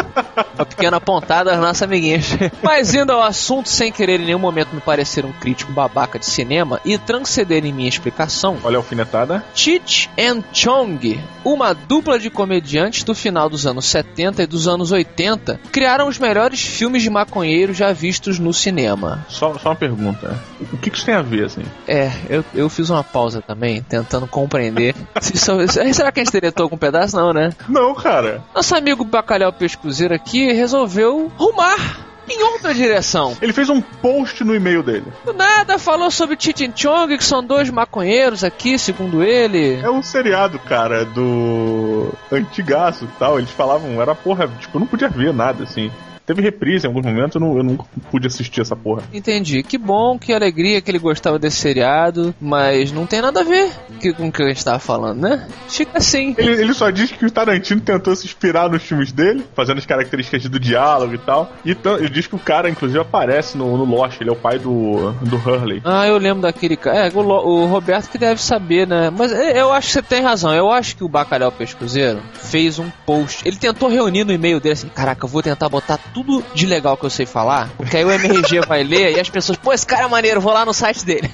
uma 0.54 0.64
pequena 0.64 1.00
pontada 1.00 1.52
às 1.52 1.58
nossas 1.58 1.82
amiguinhas. 1.82 2.26
Mas 2.62 2.94
indo 2.94 3.12
ao 3.12 3.22
assunto, 3.22 3.68
sem 3.68 3.90
querer 3.90 4.20
em 4.20 4.26
nenhum 4.26 4.38
momento 4.38 4.74
me 4.74 4.80
parecer 4.80 5.24
um 5.24 5.32
crítico 5.32 5.72
babaca 5.72 6.18
de 6.18 6.26
cinema 6.26 6.80
e 6.84 6.96
transcender 7.16 7.64
em 7.64 7.72
minha 7.72 7.88
explicação. 7.88 8.58
Olha 8.62 8.76
a 8.76 8.78
alfinetada. 8.78 9.44
Cheech 9.54 10.10
and 10.18 10.42
Chong, 10.52 11.18
uma 11.44 11.72
dupla 11.72 12.18
de 12.18 12.28
comediantes 12.28 13.04
do 13.04 13.14
final 13.14 13.48
dos 13.48 13.66
anos 13.66 13.86
70 13.86 14.42
e 14.42 14.46
dos 14.46 14.68
anos 14.68 14.92
80, 14.92 15.58
criaram 15.72 16.08
os 16.08 16.18
melhores 16.18 16.60
filmes 16.60 17.02
de 17.02 17.10
maconheiro 17.10 17.72
já 17.72 17.92
vistos 17.92 18.38
no 18.38 18.52
cinema. 18.52 19.24
Só, 19.28 19.56
só 19.58 19.70
uma 19.70 19.76
pergunta. 19.76 20.38
O 20.72 20.76
que, 20.76 20.90
que 20.90 20.96
isso 20.96 21.06
tem 21.06 21.14
a 21.14 21.22
ver, 21.22 21.46
assim? 21.46 21.62
É, 21.86 22.10
eu, 22.28 22.44
eu 22.54 22.68
fiz 22.68 22.90
uma 22.90 23.02
pausa 23.02 23.40
também, 23.40 23.82
tentando 23.82 24.26
compreender. 24.26 24.94
Se 25.20 25.36
será 25.36 26.12
que 26.12 26.20
a 26.20 26.24
gente 26.24 26.32
deletou 26.32 26.64
algum 26.64 26.76
pedaço? 26.76 27.16
Não, 27.16 27.32
né? 27.32 27.52
Não, 27.68 27.94
cara. 27.94 28.42
Nosso 28.54 28.74
amigo 28.74 29.04
Bacalhau 29.04 29.52
Peixe 29.52 29.76
Cruzeiro 29.76 30.14
aqui 30.14 30.52
resolveu 30.52 31.30
rumar 31.36 32.05
em 32.28 32.42
outra 32.42 32.74
direção. 32.74 33.36
Ele 33.40 33.52
fez 33.52 33.68
um 33.68 33.80
post 33.80 34.42
no 34.44 34.54
e-mail 34.54 34.82
dele. 34.82 35.06
Do 35.24 35.32
nada 35.32 35.78
falou 35.78 36.10
sobre 36.10 36.36
Cheech 36.38 36.66
and 36.66 36.72
Chong, 36.74 37.16
que 37.16 37.24
são 37.24 37.42
dois 37.42 37.70
maconheiros 37.70 38.44
aqui, 38.44 38.78
segundo 38.78 39.22
ele. 39.22 39.80
É 39.80 39.90
um 39.90 40.02
seriado, 40.02 40.58
cara, 40.58 41.04
do 41.04 42.12
antigaço 42.30 43.04
e 43.04 43.18
tal. 43.18 43.38
Eles 43.38 43.50
falavam, 43.50 44.00
era 44.00 44.14
porra, 44.14 44.48
tipo, 44.60 44.76
eu 44.76 44.80
não 44.80 44.86
podia 44.86 45.08
ver 45.08 45.32
nada, 45.32 45.64
assim. 45.64 45.90
Teve 46.26 46.42
reprise 46.42 46.86
em 46.86 46.88
alguns 46.88 47.04
momentos, 47.04 47.36
eu 47.36 47.40
não, 47.40 47.56
eu 47.56 47.62
não 47.62 47.76
pude 48.10 48.26
assistir 48.26 48.60
essa 48.60 48.74
porra. 48.74 49.02
Entendi. 49.14 49.62
Que 49.62 49.78
bom, 49.78 50.18
que 50.18 50.32
alegria 50.32 50.80
que 50.80 50.90
ele 50.90 50.98
gostava 50.98 51.38
desse 51.38 51.58
seriado, 51.58 52.34
mas 52.40 52.90
não 52.90 53.06
tem 53.06 53.22
nada 53.22 53.40
a 53.40 53.44
ver 53.44 53.70
com 54.16 54.28
o 54.28 54.32
que 54.32 54.42
a 54.42 54.48
gente 54.48 54.64
tava 54.64 54.78
falando, 54.78 55.20
né? 55.20 55.46
Fica 55.68 55.98
assim. 55.98 56.34
Ele, 56.36 56.62
ele 56.62 56.74
só 56.74 56.90
diz 56.90 57.12
que 57.12 57.24
o 57.24 57.30
Tarantino 57.30 57.80
tentou 57.80 58.14
se 58.16 58.26
inspirar 58.26 58.68
nos 58.68 58.82
filmes 58.82 59.12
dele, 59.12 59.44
fazendo 59.54 59.78
as 59.78 59.86
características 59.86 60.48
do 60.48 60.58
diálogo 60.58 61.14
e 61.14 61.18
tal. 61.18 61.52
E 61.64 61.70
ele 61.70 62.08
diz 62.08 62.26
que 62.26 62.34
o 62.34 62.38
cara, 62.38 62.68
inclusive, 62.68 62.98
aparece 62.98 63.56
no, 63.56 63.76
no 63.76 63.84
Lost, 63.84 64.20
ele 64.20 64.30
é 64.30 64.32
o 64.32 64.36
pai 64.36 64.58
do, 64.58 65.12
do 65.22 65.36
Hurley. 65.36 65.80
Ah, 65.84 66.06
eu 66.06 66.18
lembro 66.18 66.42
daquele 66.42 66.76
cara. 66.76 67.06
É, 67.06 67.10
o, 67.14 67.20
o 67.20 67.66
Roberto 67.66 68.10
que 68.10 68.18
deve 68.18 68.42
saber, 68.42 68.86
né? 68.86 69.10
Mas 69.10 69.32
é, 69.32 69.60
eu 69.60 69.72
acho 69.72 69.88
que 69.88 69.92
você 69.94 70.02
tem 70.02 70.22
razão. 70.22 70.52
Eu 70.52 70.70
acho 70.70 70.96
que 70.96 71.04
o 71.04 71.08
Bacalhau 71.08 71.52
Peixe 71.52 71.76
Cruzeiro 71.76 72.20
fez 72.34 72.78
um 72.78 72.90
post. 73.04 73.46
Ele 73.46 73.56
tentou 73.56 73.88
reunir 73.88 74.24
no 74.24 74.32
e-mail 74.32 74.58
dele 74.58 74.72
assim: 74.72 74.88
caraca, 74.88 75.24
eu 75.24 75.28
vou 75.28 75.42
tentar 75.42 75.68
botar 75.68 75.98
tudo 76.16 76.42
de 76.54 76.64
legal 76.64 76.96
que 76.96 77.04
eu 77.04 77.10
sei 77.10 77.26
falar. 77.26 77.68
Porque 77.76 77.98
aí 77.98 78.04
o 78.04 78.10
MRG 78.10 78.60
vai 78.66 78.82
ler 78.82 79.14
e 79.14 79.20
as 79.20 79.28
pessoas, 79.28 79.58
pô, 79.58 79.70
esse 79.70 79.86
cara 79.86 80.04
é 80.04 80.08
maneiro, 80.08 80.40
vou 80.40 80.50
lá 80.50 80.64
no 80.64 80.72
site 80.72 81.04
dele. 81.04 81.30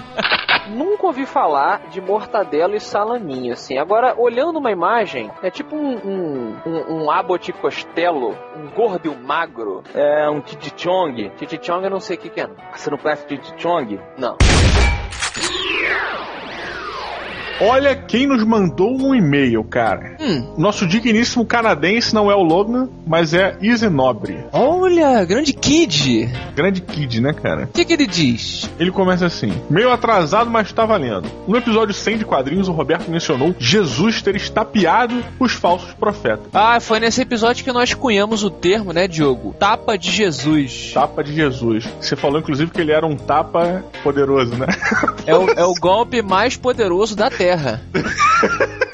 Nunca 0.68 1.06
ouvi 1.06 1.24
falar 1.24 1.88
de 1.88 2.02
mortadela 2.02 2.76
e 2.76 2.80
salaminho, 2.80 3.54
assim. 3.54 3.78
Agora, 3.78 4.14
olhando 4.18 4.58
uma 4.58 4.70
imagem, 4.70 5.30
é 5.42 5.50
tipo 5.50 5.74
um, 5.74 5.96
um, 5.96 6.56
um, 6.66 7.04
um 7.04 7.10
Abbott 7.10 7.50
Costello, 7.54 8.36
um 8.54 8.68
gordo 8.68 9.06
e 9.06 9.08
um 9.08 9.20
magro. 9.20 9.82
É 9.94 10.28
um 10.28 10.46
Chichichong. 10.46 11.32
Chichichong 11.38 11.82
eu 11.82 11.90
não 11.90 11.98
sei 11.98 12.16
o 12.16 12.20
que, 12.20 12.28
que 12.28 12.42
é. 12.42 12.48
Você 12.76 12.90
não 12.90 12.98
conhece 12.98 13.24
Chichichong? 13.26 13.98
Não. 14.18 14.36
Olha 17.62 17.94
quem 17.94 18.26
nos 18.26 18.42
mandou 18.42 18.90
um 18.90 19.14
e-mail, 19.14 19.62
cara. 19.62 20.16
Hum. 20.18 20.54
Nosso 20.56 20.86
digníssimo 20.86 21.44
canadense 21.44 22.14
não 22.14 22.30
é 22.30 22.34
o 22.34 22.42
Logan, 22.42 22.88
mas 23.06 23.34
é 23.34 23.54
Easy 23.60 23.90
Nobre. 23.90 24.38
Olha, 24.50 25.22
grande 25.26 25.52
kid. 25.52 26.26
Grande 26.56 26.80
kid, 26.80 27.20
né, 27.20 27.34
cara? 27.34 27.64
O 27.64 27.66
que, 27.66 27.84
que 27.84 27.92
ele 27.92 28.06
diz? 28.06 28.70
Ele 28.78 28.90
começa 28.90 29.26
assim: 29.26 29.52
meio 29.68 29.92
atrasado, 29.92 30.48
mas 30.50 30.72
tá 30.72 30.86
valendo. 30.86 31.30
No 31.46 31.54
episódio 31.54 31.92
100 31.92 32.18
de 32.18 32.24
quadrinhos, 32.24 32.66
o 32.66 32.72
Roberto 32.72 33.10
mencionou 33.10 33.54
Jesus 33.58 34.22
ter 34.22 34.36
estapeado 34.36 35.22
os 35.38 35.52
falsos 35.52 35.92
profetas. 35.92 36.46
Ah, 36.54 36.80
foi 36.80 36.98
nesse 36.98 37.20
episódio 37.20 37.62
que 37.62 37.72
nós 37.72 37.92
cunhamos 37.92 38.42
o 38.42 38.48
termo, 38.48 38.94
né, 38.94 39.06
Diogo? 39.06 39.54
Tapa 39.58 39.98
de 39.98 40.10
Jesus. 40.10 40.92
Tapa 40.94 41.22
de 41.22 41.34
Jesus. 41.34 41.86
Você 42.00 42.16
falou, 42.16 42.40
inclusive, 42.40 42.70
que 42.70 42.80
ele 42.80 42.92
era 42.92 43.06
um 43.06 43.16
tapa 43.16 43.84
poderoso, 44.02 44.56
né? 44.56 44.66
É 45.26 45.36
o, 45.36 45.50
é 45.50 45.64
o 45.64 45.74
golpe 45.74 46.22
mais 46.22 46.56
poderoso 46.56 47.14
da 47.14 47.28
Terra 47.28 47.49
terra. 47.50 47.80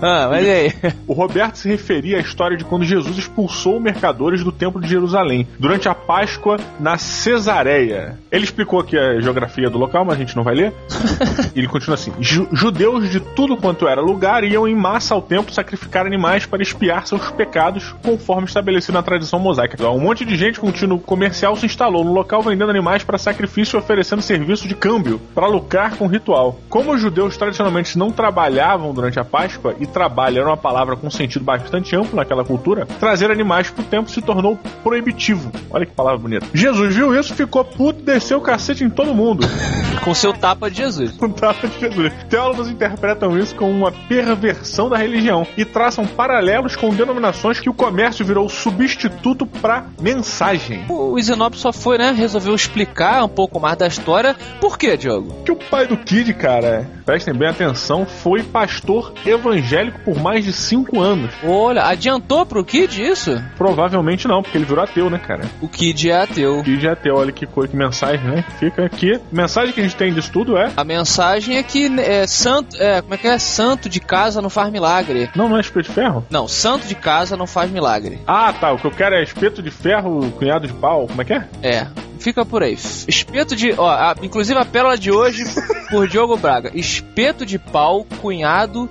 ah, 0.00 0.28
mas 0.30 0.46
e 0.46 0.50
aí? 0.50 0.72
O 1.06 1.12
Roberto 1.12 1.56
se 1.56 1.68
referia 1.68 2.16
à 2.18 2.20
história 2.20 2.56
de 2.56 2.64
quando 2.64 2.84
Jesus 2.84 3.16
expulsou 3.18 3.80
mercadores 3.80 4.42
do 4.42 4.52
Templo 4.52 4.80
de 4.80 4.88
Jerusalém, 4.88 5.46
durante 5.58 5.88
a 5.88 5.94
Páscoa 5.94 6.56
na 6.78 6.96
Cesareia. 6.98 8.18
Ele 8.30 8.44
explicou 8.44 8.80
aqui 8.80 8.96
a 8.98 9.20
geografia 9.20 9.68
do 9.70 9.78
local, 9.78 10.04
mas 10.04 10.16
a 10.16 10.18
gente 10.18 10.36
não 10.36 10.42
vai 10.42 10.54
ler. 10.54 10.72
Ele 11.54 11.66
continua 11.66 11.94
assim: 11.94 12.12
"Ju- 12.20 12.48
Judeus 12.52 13.10
de 13.10 13.20
tudo 13.20 13.56
quanto 13.56 13.86
era 13.88 14.00
lugar 14.00 14.44
iam 14.44 14.66
em 14.66 14.74
massa 14.74 15.14
ao 15.14 15.22
templo 15.22 15.52
sacrificar 15.52 16.06
animais 16.06 16.46
para 16.46 16.62
expiar 16.62 17.06
seus 17.06 17.30
pecados, 17.30 17.94
conforme 18.02 18.46
estabelecido 18.46 18.94
na 18.94 19.02
tradição 19.02 19.38
mosaica. 19.38 19.76
Um 19.90 20.00
monte 20.00 20.24
de 20.24 20.36
gente 20.36 20.60
com 20.60 20.70
tino 20.70 20.98
comercial 20.98 21.56
se 21.56 21.66
instalou 21.66 22.04
no 22.04 22.12
local 22.12 22.42
vendendo 22.42 22.70
animais 22.70 23.02
para 23.02 23.18
sacrifício 23.18 23.76
e 23.76 23.78
oferecendo 23.78 24.22
serviço 24.22 24.68
de 24.68 24.74
câmbio 24.74 25.20
para 25.34 25.46
lucrar 25.46 25.96
com 25.96 26.04
o 26.04 26.08
ritual. 26.08 26.60
Como 26.68 26.92
os 26.92 27.00
judeus 27.00 27.36
tradicionalmente 27.36 27.98
não 27.98 28.10
trabalhavam 28.10 28.92
durante 28.92 29.18
a 29.18 29.24
Páscoa, 29.24 29.74
e 29.80 29.86
trabalho 29.90 30.38
era 30.38 30.48
uma 30.48 30.56
palavra 30.56 30.96
com 30.96 31.10
sentido 31.10 31.44
bastante 31.44 31.94
amplo 31.94 32.16
naquela 32.16 32.44
cultura, 32.44 32.86
trazer 32.98 33.30
animais 33.30 33.70
para 33.70 33.82
o 33.82 33.84
templo 33.84 34.10
se 34.10 34.22
tornou 34.22 34.58
proibitivo. 34.82 35.50
Olha 35.70 35.86
que 35.86 35.92
palavra 35.92 36.18
bonita. 36.18 36.46
Jesus 36.54 36.94
viu 36.94 37.18
isso, 37.18 37.34
ficou 37.34 37.64
puto, 37.64 38.02
desceu 38.02 38.38
o 38.38 38.40
cacete 38.40 38.84
em 38.84 38.90
todo 38.90 39.14
mundo. 39.14 39.46
Com 40.04 40.14
seu 40.14 40.32
tapa 40.32 40.70
de 40.70 40.78
Jesus. 40.78 41.12
Com 41.12 41.28
tapa 41.28 41.68
de 41.68 41.78
Jesus. 41.78 42.12
Teólogos 42.28 42.68
interpretam 42.68 43.36
isso 43.38 43.54
como 43.54 43.70
uma 43.70 43.92
perversão 43.92 44.88
da 44.88 44.96
religião 44.96 45.46
e 45.56 45.64
traçam 45.64 46.06
paralelos 46.06 46.74
com 46.74 46.94
denominações 46.94 47.60
que 47.60 47.68
o 47.68 47.74
comércio 47.74 48.24
virou 48.24 48.48
substituto 48.48 49.44
para 49.44 49.84
mensagem. 50.00 50.84
O 50.88 51.18
Isenop 51.18 51.54
só 51.56 51.70
foi, 51.72 51.98
né, 51.98 52.12
resolveu 52.12 52.54
explicar 52.54 53.22
um 53.24 53.28
pouco 53.28 53.60
mais 53.60 53.76
da 53.76 53.86
história. 53.86 54.34
Por 54.58 54.78
quê, 54.78 54.96
Diogo? 54.96 55.42
Que 55.44 55.52
o 55.52 55.56
pai 55.56 55.86
do 55.86 55.96
Kid, 55.96 56.32
cara, 56.34 56.88
prestem 57.04 57.34
bem 57.34 57.48
atenção, 57.48 58.06
foi 58.06 58.42
pastor 58.42 59.12
evangélico 59.26 59.79
por 60.04 60.18
mais 60.20 60.44
de 60.44 60.52
cinco 60.52 61.00
anos. 61.00 61.30
Olha, 61.44 61.84
adiantou 61.84 62.44
pro 62.44 62.64
Kid 62.64 63.02
isso? 63.02 63.42
Provavelmente 63.56 64.26
não, 64.28 64.42
porque 64.42 64.58
ele 64.58 64.64
virou 64.64 64.82
ateu, 64.84 65.08
né, 65.08 65.18
cara? 65.18 65.44
O 65.60 65.68
Kid 65.68 66.10
é 66.10 66.22
ateu. 66.22 66.58
O 66.58 66.62
Kid 66.64 66.86
é 66.86 66.90
ateu, 66.90 67.14
olha 67.16 67.32
que 67.32 67.46
coisa, 67.46 67.70
que 67.70 67.76
mensagem, 67.76 68.24
né? 68.26 68.44
Fica 68.58 68.84
aqui. 68.84 69.18
Mensagem 69.32 69.72
que 69.72 69.80
a 69.80 69.82
gente 69.82 69.96
tem 69.96 70.12
disso 70.12 70.30
tudo 70.32 70.56
é. 70.56 70.70
A 70.76 70.84
mensagem 70.84 71.56
é 71.56 71.62
que 71.62 71.86
é, 72.00 72.26
santo, 72.26 72.76
é, 72.78 73.00
como 73.00 73.14
é 73.14 73.16
que 73.16 73.26
é? 73.28 73.38
Santo 73.38 73.88
de 73.88 74.00
casa 74.00 74.42
não 74.42 74.50
faz 74.50 74.70
milagre. 74.70 75.30
Não, 75.34 75.48
não 75.48 75.56
é 75.56 75.60
espeto 75.60 75.88
de 75.88 75.94
ferro? 75.94 76.26
Não, 76.30 76.46
santo 76.48 76.86
de 76.86 76.94
casa 76.94 77.36
não 77.36 77.46
faz 77.46 77.70
milagre. 77.70 78.20
Ah, 78.26 78.52
tá. 78.52 78.72
O 78.72 78.78
que 78.78 78.86
eu 78.86 78.90
quero 78.90 79.14
é 79.14 79.22
espeto 79.22 79.62
de 79.62 79.70
ferro, 79.70 80.30
cunhado 80.32 80.66
de 80.66 80.72
pau. 80.72 81.06
Como 81.06 81.22
é 81.22 81.24
que 81.24 81.32
é? 81.32 81.48
É, 81.62 81.86
fica 82.18 82.44
por 82.44 82.62
aí. 82.62 82.74
Espeto 83.08 83.54
de. 83.54 83.72
Ó, 83.76 83.88
a- 83.88 84.14
inclusive 84.22 84.58
a 84.58 84.64
pérola 84.64 84.96
de 84.98 85.10
hoje 85.10 85.44
por 85.90 86.08
Diogo 86.08 86.36
Braga. 86.36 86.70
Espeto 86.74 87.46
de 87.46 87.58
pau, 87.58 88.04
cunhado. 88.20 88.88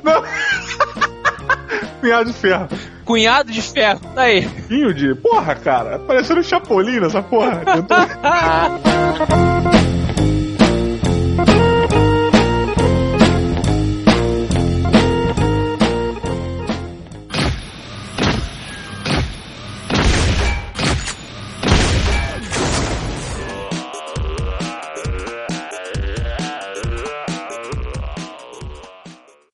Cunhado 2.00 2.32
de 2.32 2.34
ferro. 2.34 2.68
Cunhado 3.06 3.52
de 3.52 3.62
ferro. 3.62 4.00
Tá 4.16 4.22
aí. 4.22 4.48
Pinho 4.68 4.94
de. 4.94 5.14
Porra, 5.16 5.56
cara. 5.56 6.00
Parecendo 6.00 6.40
um 6.40 6.44
chapolin 6.44 7.00
nessa 7.00 7.22
porra. 7.22 7.62